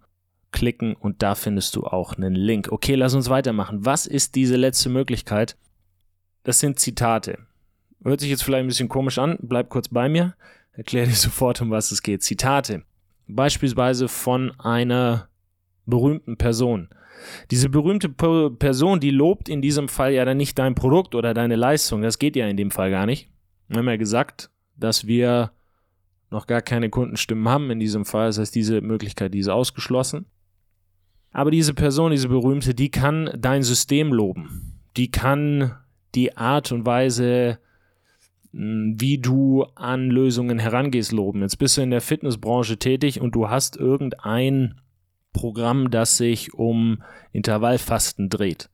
klicken 0.50 0.94
und 0.94 1.22
da 1.22 1.34
findest 1.34 1.76
du 1.76 1.84
auch 1.84 2.14
einen 2.14 2.34
Link. 2.34 2.72
Okay, 2.72 2.94
lass 2.94 3.12
uns 3.12 3.28
weitermachen. 3.28 3.84
Was 3.84 4.06
ist 4.06 4.34
diese 4.34 4.56
letzte 4.56 4.88
Möglichkeit? 4.88 5.58
Das 6.44 6.60
sind 6.60 6.78
Zitate. 6.78 7.40
Hört 8.02 8.20
sich 8.20 8.30
jetzt 8.30 8.44
vielleicht 8.44 8.64
ein 8.64 8.68
bisschen 8.68 8.88
komisch 8.88 9.18
an. 9.18 9.36
Bleib 9.42 9.68
kurz 9.68 9.90
bei 9.90 10.08
mir. 10.08 10.36
Erkläre 10.72 11.06
dir 11.06 11.14
sofort, 11.16 11.60
um 11.60 11.70
was 11.70 11.92
es 11.92 12.00
geht. 12.00 12.22
Zitate. 12.22 12.82
Beispielsweise 13.26 14.08
von 14.08 14.58
einer 14.58 15.28
berühmten 15.84 16.38
Person. 16.38 16.88
Diese 17.50 17.68
berühmte 17.68 18.08
Person, 18.08 19.00
die 19.00 19.10
lobt 19.10 19.48
in 19.48 19.62
diesem 19.62 19.88
Fall 19.88 20.12
ja 20.12 20.24
dann 20.24 20.36
nicht 20.36 20.58
dein 20.58 20.74
Produkt 20.74 21.14
oder 21.14 21.34
deine 21.34 21.56
Leistung. 21.56 22.02
Das 22.02 22.18
geht 22.18 22.36
ja 22.36 22.46
in 22.46 22.56
dem 22.56 22.70
Fall 22.70 22.90
gar 22.90 23.06
nicht. 23.06 23.30
Wir 23.68 23.78
haben 23.78 23.88
ja 23.88 23.96
gesagt, 23.96 24.50
dass 24.76 25.06
wir 25.06 25.52
noch 26.30 26.46
gar 26.46 26.62
keine 26.62 26.90
Kundenstimmen 26.90 27.48
haben 27.48 27.70
in 27.70 27.80
diesem 27.80 28.04
Fall. 28.04 28.26
Das 28.26 28.38
heißt, 28.38 28.54
diese 28.54 28.80
Möglichkeit, 28.80 29.34
ist 29.34 29.48
ausgeschlossen. 29.48 30.26
Aber 31.32 31.50
diese 31.50 31.74
Person, 31.74 32.12
diese 32.12 32.28
berühmte, 32.28 32.74
die 32.74 32.90
kann 32.90 33.30
dein 33.36 33.62
System 33.62 34.12
loben. 34.12 34.80
Die 34.96 35.10
kann 35.10 35.76
die 36.14 36.36
Art 36.36 36.72
und 36.72 36.86
Weise, 36.86 37.58
hm, 38.52 38.96
wie 38.98 39.18
du 39.18 39.64
an 39.74 40.08
Lösungen 40.08 40.58
herangehst, 40.58 41.12
loben. 41.12 41.42
Jetzt 41.42 41.58
bist 41.58 41.76
du 41.76 41.82
in 41.82 41.90
der 41.90 42.00
Fitnessbranche 42.00 42.78
tätig 42.78 43.20
und 43.20 43.34
du 43.34 43.50
hast 43.50 43.76
irgendein 43.76 44.80
Programm, 45.36 45.90
das 45.90 46.16
sich 46.16 46.54
um 46.54 47.02
Intervallfasten 47.32 48.30
dreht 48.30 48.70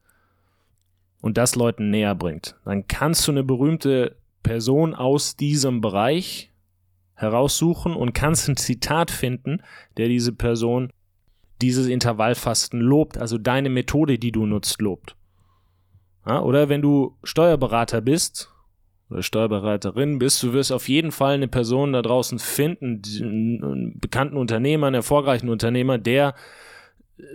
und 1.21 1.37
das 1.37 1.57
Leuten 1.57 1.91
näher 1.91 2.15
bringt, 2.15 2.55
dann 2.65 2.87
kannst 2.87 3.27
du 3.27 3.33
eine 3.33 3.43
berühmte 3.43 4.17
Person 4.45 4.95
aus 4.95 5.37
diesem 5.37 5.81
Bereich 5.81 6.53
heraussuchen 7.15 7.95
und 7.95 8.13
kannst 8.13 8.49
ein 8.49 8.57
Zitat 8.57 9.11
finden, 9.11 9.61
der 9.97 10.07
diese 10.07 10.33
Person 10.33 10.93
dieses 11.61 11.89
Intervallfasten 11.89 12.81
lobt, 12.81 13.19
also 13.19 13.39
deine 13.39 13.69
Methode, 13.69 14.19
die 14.19 14.31
du 14.31 14.47
nutzt, 14.47 14.81
lobt. 14.81 15.17
Ja, 16.25 16.43
oder 16.43 16.69
wenn 16.69 16.81
du 16.81 17.17
Steuerberater 17.25 18.01
bist 18.01 18.52
oder 19.13 19.23
Steuerberaterin 19.23 20.19
bist, 20.19 20.43
du 20.43 20.53
wirst 20.53 20.73
auf 20.73 20.89
jeden 20.89 21.13
Fall 21.13 21.35
eine 21.35 21.49
Person 21.49 21.93
da 21.93 22.03
draußen 22.03 22.39
finden, 22.39 23.03
einen 23.23 24.01
bekannten 24.01 24.37
Unternehmer, 24.37 24.89
einen 24.89 24.95
erfolgreichen 24.95 25.49
Unternehmer, 25.49 25.99
der 25.99 26.35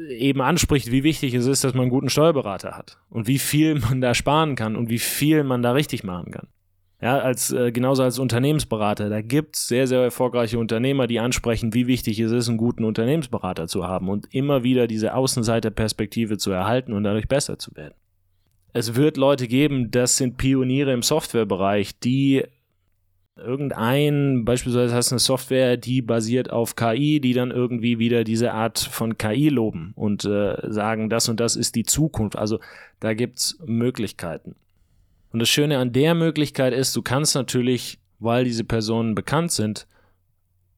eben 0.09 0.41
anspricht, 0.41 0.91
wie 0.91 1.03
wichtig 1.03 1.33
es 1.33 1.45
ist, 1.45 1.63
dass 1.63 1.73
man 1.73 1.83
einen 1.83 1.91
guten 1.91 2.09
Steuerberater 2.09 2.71
hat 2.77 2.97
und 3.09 3.27
wie 3.27 3.39
viel 3.39 3.75
man 3.79 4.01
da 4.01 4.13
sparen 4.13 4.55
kann 4.55 4.75
und 4.75 4.89
wie 4.89 4.99
viel 4.99 5.43
man 5.43 5.61
da 5.61 5.71
richtig 5.71 6.03
machen 6.03 6.31
kann. 6.31 6.47
Ja, 6.99 7.19
als 7.19 7.51
äh, 7.51 7.71
genauso 7.71 8.01
als 8.01 8.17
Unternehmensberater, 8.17 9.07
da 9.09 9.21
gibt 9.21 9.55
es 9.55 9.67
sehr, 9.67 9.85
sehr 9.85 10.01
erfolgreiche 10.01 10.57
Unternehmer, 10.57 11.05
die 11.05 11.19
ansprechen, 11.19 11.75
wie 11.75 11.85
wichtig 11.85 12.19
es 12.19 12.31
ist, 12.31 12.49
einen 12.49 12.57
guten 12.57 12.83
Unternehmensberater 12.83 13.67
zu 13.67 13.87
haben 13.87 14.09
und 14.09 14.33
immer 14.33 14.63
wieder 14.63 14.87
diese 14.87 15.13
Außenseiterperspektive 15.13 16.39
zu 16.39 16.49
erhalten 16.51 16.93
und 16.93 17.03
dadurch 17.03 17.27
besser 17.27 17.59
zu 17.59 17.75
werden 17.75 17.93
es 18.77 18.95
wird 18.95 19.17
Leute 19.17 19.47
geben, 19.47 19.89
das 19.91 20.17
sind 20.17 20.37
Pioniere 20.37 20.93
im 20.93 21.01
Softwarebereich, 21.01 21.99
die 21.99 22.43
irgendein, 23.35 24.45
beispielsweise 24.45 24.93
hast 24.93 25.11
du 25.11 25.15
eine 25.15 25.19
Software, 25.19 25.77
die 25.77 26.01
basiert 26.01 26.51
auf 26.51 26.75
KI, 26.75 27.19
die 27.19 27.33
dann 27.33 27.51
irgendwie 27.51 27.99
wieder 27.99 28.23
diese 28.23 28.53
Art 28.53 28.79
von 28.79 29.17
KI 29.17 29.49
loben 29.49 29.93
und 29.95 30.25
äh, 30.25 30.57
sagen, 30.71 31.09
das 31.09 31.29
und 31.29 31.39
das 31.39 31.55
ist 31.55 31.75
die 31.75 31.83
Zukunft. 31.83 32.35
Also 32.35 32.59
da 32.99 33.13
gibt 33.13 33.39
es 33.39 33.59
Möglichkeiten. 33.65 34.55
Und 35.31 35.39
das 35.39 35.49
Schöne 35.49 35.77
an 35.77 35.91
der 35.91 36.15
Möglichkeit 36.15 36.73
ist, 36.73 36.95
du 36.95 37.01
kannst 37.01 37.35
natürlich, 37.35 37.99
weil 38.19 38.43
diese 38.43 38.63
Personen 38.63 39.13
bekannt 39.13 39.51
sind, 39.51 39.87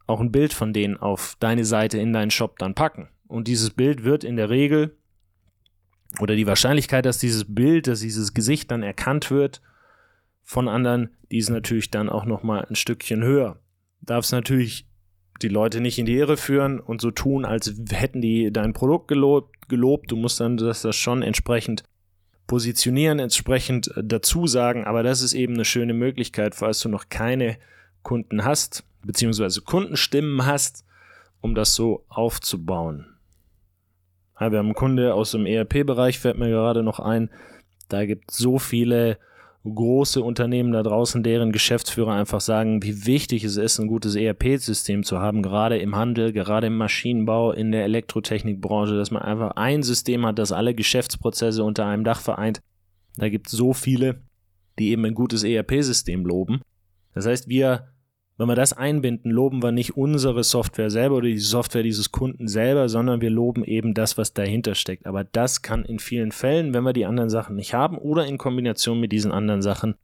auch 0.08 0.20
ein 0.20 0.32
Bild 0.32 0.54
von 0.54 0.74
denen 0.74 0.98
auf 0.98 1.38
deine 1.40 1.66
Seite 1.66 1.98
in 2.00 2.14
deinen 2.14 2.32
Shop 2.32 2.58
dann 2.60 2.76
packen. 2.76 3.10
Und 3.28 3.48
dieses 3.48 3.70
Bild 3.70 4.04
wird 4.04 4.24
in 4.24 4.38
der 4.38 4.50
Regel 4.50 4.96
oder 6.20 6.36
die 6.36 6.48
Wahrscheinlichkeit, 6.48 7.06
dass 7.06 7.20
dieses 7.20 7.54
Bild, 7.54 7.88
dass 7.88 8.02
dieses 8.02 8.34
Gesicht 8.34 8.72
dann 8.72 8.84
erkannt 8.84 9.30
wird 9.30 9.62
von 10.44 10.68
anderen, 10.68 11.10
die 11.32 11.38
ist 11.38 11.50
natürlich 11.50 11.92
dann 11.92 12.10
auch 12.10 12.26
noch 12.26 12.44
mal 12.44 12.66
ein 12.66 12.76
Stückchen 12.76 13.24
höher. 13.24 13.60
Darf 14.02 14.26
es 14.26 14.32
natürlich 14.32 14.88
die 15.42 15.48
Leute 15.48 15.80
nicht 15.82 16.00
in 16.00 16.06
die 16.06 16.18
Irre 16.18 16.38
führen 16.38 16.80
und 16.80 17.02
so 17.02 17.12
tun, 17.12 17.46
als 17.46 17.74
hätten 17.92 18.22
die 18.22 18.52
dein 18.52 18.74
Produkt 18.74 19.08
gelobt. 19.08 19.70
gelobt. 19.70 20.12
Du 20.12 20.16
musst 20.16 20.40
dann 20.40 20.58
das, 20.58 20.82
das 20.82 20.96
schon 20.96 21.22
entsprechend 21.22 21.84
positionieren, 22.48 23.20
entsprechend 23.20 23.94
dazu 24.02 24.48
sagen, 24.48 24.86
aber 24.86 25.04
das 25.04 25.22
ist 25.22 25.34
eben 25.34 25.54
eine 25.54 25.66
schöne 25.66 25.94
Möglichkeit, 25.94 26.56
falls 26.56 26.80
du 26.80 26.90
noch 26.90 27.10
keine 27.10 27.58
Kunden 28.02 28.44
hast, 28.44 28.84
beziehungsweise 29.04 29.62
Kundenstimmen 29.62 30.46
hast, 30.46 30.84
um 31.42 31.54
das 31.54 31.76
so 31.76 32.06
aufzubauen. 32.10 33.06
Ja, 34.40 34.52
wir 34.52 34.60
haben 34.60 34.68
einen 34.68 34.76
Kunde 34.76 35.14
aus 35.14 35.32
dem 35.32 35.46
ERP-Bereich, 35.46 36.20
fällt 36.20 36.38
mir 36.38 36.50
gerade 36.50 36.84
noch 36.84 37.00
ein. 37.00 37.30
Da 37.90 38.06
gibt 38.06 38.32
es 38.32 38.38
so 38.38 38.58
viele 38.60 39.18
große 39.66 40.22
Unternehmen 40.24 40.72
da 40.72 40.84
draußen, 40.84 41.22
deren 41.22 41.52
Geschäftsführer 41.52 42.14
einfach 42.14 42.40
sagen, 42.40 42.82
wie 42.82 43.06
wichtig 43.06 43.44
es 43.44 43.58
ist, 43.58 43.78
ein 43.80 43.88
gutes 43.88 44.16
ERP-System 44.16 45.04
zu 45.04 45.20
haben, 45.20 45.44
gerade 45.44 45.78
im 45.78 45.96
Handel, 45.96 46.32
gerade 46.32 46.68
im 46.68 46.78
Maschinenbau, 46.78 47.52
in 47.52 47.72
der 47.72 47.84
Elektrotechnikbranche, 47.84 48.96
dass 48.96 49.12
man 49.12 49.22
einfach 49.22 49.52
ein 49.58 49.84
System 49.84 50.26
hat, 50.26 50.40
das 50.40 50.54
alle 50.54 50.74
Geschäftsprozesse 50.74 51.64
unter 51.64 51.86
einem 51.86 52.06
Dach 52.06 52.22
vereint. 52.22 52.62
Da 53.18 53.28
gibt 53.28 53.48
es 53.48 53.54
so 53.54 53.74
viele, 53.74 54.22
die 54.80 54.92
eben 54.92 55.06
ein 55.06 55.14
gutes 55.14 55.44
ERP-System 55.44 56.26
loben. 56.26 56.62
Das 57.14 57.26
heißt, 57.26 57.50
wir 57.50 57.90
wenn 58.40 58.48
wir 58.48 58.56
das 58.56 58.72
einbinden, 58.72 59.32
loben 59.32 59.62
wir 59.62 59.74
nicht 59.74 59.98
unsere 59.98 60.46
Software 60.46 60.90
selber 60.90 61.18
oder 61.18 61.28
die 61.28 61.40
Software 61.40 61.84
dieses 61.84 62.14
Kunden 62.14 62.48
selber, 62.48 62.88
sondern 62.88 63.20
wir 63.20 63.30
loben 63.30 63.66
eben 63.66 63.94
das, 63.94 64.18
was 64.18 64.34
dahinter 64.34 64.76
steckt. 64.76 65.06
Aber 65.06 65.26
das 65.26 65.62
kann 65.62 65.84
in 65.84 66.00
vielen 66.00 66.32
Fällen, 66.32 66.74
wenn 66.74 66.86
wir 66.86 66.94
die 66.94 67.06
anderen 67.06 67.30
Sachen 67.30 67.58
nicht 67.58 67.74
haben 67.74 67.98
oder 67.98 68.26
in 68.26 68.38
Kombination 68.38 69.02
mit 69.02 69.12
diesen 69.12 69.34
anderen 69.34 69.62
Sachen, 69.62 69.96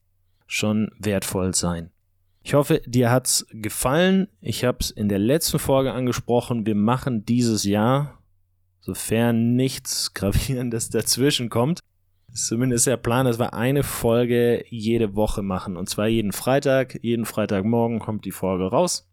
schon 0.48 0.92
wertvoll 1.00 1.56
sein. 1.56 1.92
Ich 2.44 2.54
hoffe, 2.54 2.82
dir 2.86 3.10
hat's 3.10 3.48
gefallen. 3.52 4.28
Ich 4.42 4.66
habe 4.66 4.80
es 4.82 4.92
in 4.92 5.08
der 5.08 5.18
letzten 5.18 5.58
Folge 5.58 5.94
angesprochen. 5.94 6.66
Wir 6.66 6.76
machen 6.76 7.26
dieses 7.26 7.64
Jahr, 7.64 8.20
sofern 8.82 9.56
nichts 9.56 10.14
Gravierendes 10.14 10.90
dazwischen 10.92 11.50
kommt, 11.50 11.80
zumindest 12.34 12.88
der 12.88 12.98
Plan, 12.98 13.26
dass 13.26 13.40
wir 13.40 13.54
eine 13.54 13.84
Folge 13.84 14.66
jede 14.70 15.16
Woche 15.16 15.42
machen. 15.42 15.78
Und 15.78 15.90
zwar 15.90 16.08
jeden 16.08 16.32
Freitag. 16.32 17.00
Jeden 17.02 17.26
Freitagmorgen 17.26 18.00
kommt 18.00 18.26
die 18.26 18.32
Folge 18.32 18.66
raus. 18.66 19.10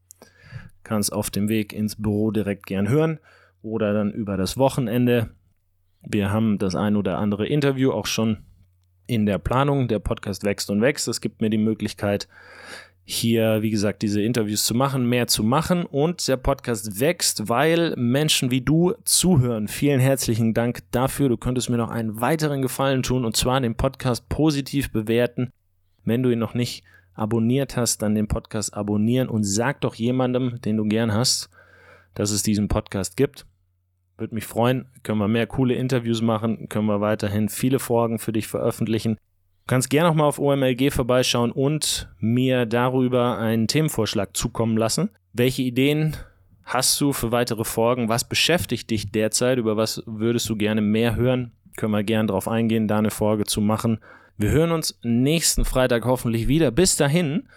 Kannst 0.83 1.13
auf 1.13 1.31
dem 1.31 1.49
Weg 1.49 1.73
ins 1.73 2.01
Büro 2.01 2.31
direkt 2.31 2.67
gern 2.67 2.89
hören 2.89 3.21
oder 3.63 3.93
dann 3.93 4.13
über 4.13 4.37
das 4.37 4.57
Wochenende. 4.57 5.31
Wir 6.03 6.31
haben 6.31 6.59
das 6.59 6.75
ein 6.75 6.97
oder 6.97 7.19
andere 7.19 7.47
Interview 7.47 7.93
auch 7.93 8.07
schon 8.07 8.39
in 9.07 9.27
der 9.27 9.39
Planung. 9.39 9.89
Der 9.89 10.01
Podcast 10.01 10.45
wächst 10.45 10.71
und 10.71 10.81
wächst. 10.81 11.07
Es 11.07 11.21
gibt 11.21 11.41
mir 11.41 11.51
die 11.51 11.59
Möglichkeit, 11.59 12.29
hier, 13.05 13.63
wie 13.63 13.71
gesagt, 13.71 14.03
diese 14.03 14.23
Interviews 14.23 14.65
zu 14.65 14.75
machen, 14.75 15.09
mehr 15.09 15.27
zu 15.27 15.43
machen 15.43 15.85
und 15.85 16.27
der 16.29 16.37
Podcast 16.37 17.01
wächst, 17.01 17.49
weil 17.49 17.95
Menschen 17.97 18.51
wie 18.51 18.61
du 18.61 18.95
zuhören. 19.05 19.67
Vielen 19.67 20.01
herzlichen 20.01 20.55
Dank 20.55 20.83
dafür. 20.93 21.29
Du 21.29 21.37
könntest 21.37 21.69
mir 21.69 21.79
noch 21.79 21.91
einen 21.91 22.21
weiteren 22.21 22.63
Gefallen 22.63 23.03
tun 23.03 23.25
und 23.25 23.37
zwar 23.37 23.61
den 23.61 23.75
Podcast 23.75 24.29
positiv 24.29 24.93
bewerten. 24.93 25.51
Wenn 26.05 26.23
du 26.23 26.31
ihn 26.31 26.39
noch 26.39 26.55
nicht 26.55 26.85
abonniert 27.15 27.77
hast, 27.77 28.03
dann 28.03 28.15
den 28.15 28.29
Podcast 28.29 28.75
abonnieren 28.75 29.29
und 29.29 29.45
sag 29.45 29.81
doch 29.81 29.95
jemandem, 29.95 30.61
den 30.61 30.77
du 30.77 30.85
gern 30.85 31.13
hast, 31.13 31.51
dass 32.15 32.31
es 32.31 32.43
diesen 32.43 32.69
Podcast 32.69 33.17
gibt. 33.17 33.47
Würde 34.17 34.35
mich 34.35 34.47
freuen. 34.47 34.87
Können 35.03 35.19
wir 35.19 35.29
mehr 35.29 35.47
coole 35.47 35.75
Interviews 35.75 36.23
machen, 36.23 36.69
können 36.69 36.87
wir 36.87 37.01
weiterhin 37.01 37.49
viele 37.49 37.81
Folgen 37.81 38.19
für 38.19 38.33
dich 38.33 38.47
veröffentlichen. 38.47 39.17
Du 39.63 39.67
kannst 39.67 39.91
gerne 39.91 40.09
noch 40.09 40.17
mal 40.17 40.25
auf 40.25 40.41
OMLG 40.41 40.91
vorbeischauen 40.93 41.53
und 41.53 42.09
mir 42.19 42.67
darüber 42.67 43.39
einen 43.39 43.69
Themenvorschlag 43.69 44.37
zukommen 44.37 44.77
lassen. 44.77 45.11
Welche 45.33 45.63
Ideen 45.63 46.17
hast 46.65 47.01
du 47.01 47.13
für 47.13 47.31
weitere 47.31 47.65
Folgen? 47.65 48.09
Was 48.09 48.29
beschäftigt 48.29 48.91
dich 48.91 49.13
derzeit? 49.13 49.59
Über 49.59 49.77
was 49.77 50.03
würdest 50.07 50.49
du 50.49 50.57
gerne 50.57 50.81
mehr 50.81 51.15
hören? 51.15 51.53
Können 51.77 51.93
wir 51.93 52.03
gerne 52.03 52.27
darauf 52.27 52.49
eingehen, 52.49 52.89
da 52.89 52.99
eine 52.99 53.11
Folge 53.11 53.45
zu 53.45 53.61
machen. 53.61 54.01
Wir 54.37 54.51
hören 54.51 54.73
uns 54.73 54.99
nächsten 55.05 55.65
Freitag 55.65 56.05
hoffentlich 56.05 56.49
wieder. 56.49 56.73
Bis 56.73 56.97
dahin, 56.97 57.49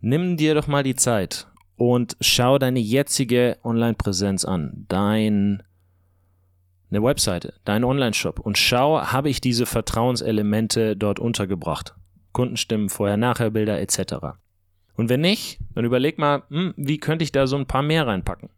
nimm 0.00 0.36
dir 0.36 0.54
doch 0.54 0.68
mal 0.68 0.84
die 0.84 0.94
Zeit 0.94 1.48
und 1.76 2.16
schau 2.20 2.58
deine 2.58 2.78
jetzige 2.78 3.58
Online-Präsenz 3.64 4.44
an. 4.44 4.86
Dein 4.88 5.62
eine 6.90 7.02
Webseite, 7.02 7.54
deinen 7.64 7.84
Online-Shop 7.84 8.40
und 8.40 8.58
schau, 8.58 9.00
habe 9.00 9.30
ich 9.30 9.40
diese 9.40 9.66
Vertrauenselemente 9.66 10.96
dort 10.96 11.18
untergebracht. 11.18 11.94
Kundenstimmen, 12.32 12.88
Vorher-Nachher-Bilder 12.88 13.80
etc. 13.80 14.14
Und 14.94 15.08
wenn 15.08 15.20
nicht, 15.20 15.60
dann 15.74 15.84
überleg 15.84 16.18
mal, 16.18 16.42
hm, 16.48 16.74
wie 16.76 16.98
könnte 16.98 17.22
ich 17.22 17.32
da 17.32 17.46
so 17.46 17.56
ein 17.56 17.66
paar 17.66 17.82
mehr 17.82 18.06
reinpacken? 18.06 18.50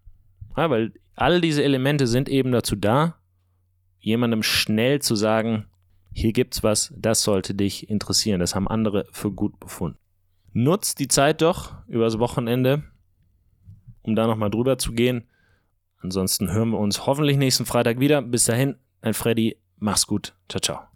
Ja, 0.57 0.71
weil 0.71 0.93
all 1.15 1.41
diese 1.41 1.63
Elemente 1.63 2.07
sind 2.07 2.29
eben 2.29 2.53
dazu 2.53 2.77
da, 2.77 3.17
jemandem 4.01 4.43
schnell 4.43 5.01
zu 5.01 5.15
sagen, 5.15 5.67
hier 6.13 6.33
gibt's 6.33 6.63
was, 6.63 6.93
das 6.97 7.23
sollte 7.23 7.55
dich 7.55 7.89
interessieren. 7.89 8.41
Das 8.41 8.55
haben 8.55 8.69
andere 8.69 9.07
für 9.13 9.31
gut 9.31 9.59
befunden. 9.61 9.99
Nutzt 10.53 10.99
die 10.99 11.09
Zeit 11.09 11.41
doch 11.41 11.75
übers 11.87 12.19
Wochenende, 12.19 12.83
um 14.03 14.15
da 14.15 14.27
nochmal 14.27 14.51
drüber 14.51 14.77
zu 14.77 14.93
gehen 14.93 15.25
Ansonsten 16.03 16.53
hören 16.53 16.71
wir 16.71 16.79
uns 16.79 17.07
hoffentlich 17.07 17.37
nächsten 17.37 17.67
Freitag 17.67 18.01
wieder. 18.01 18.23
Bis 18.23 18.45
dahin, 18.45 18.77
ein 19.01 19.15
Freddy. 19.15 19.57
Mach's 19.79 20.07
gut. 20.07 20.35
Ciao, 20.49 20.61
ciao. 20.61 20.92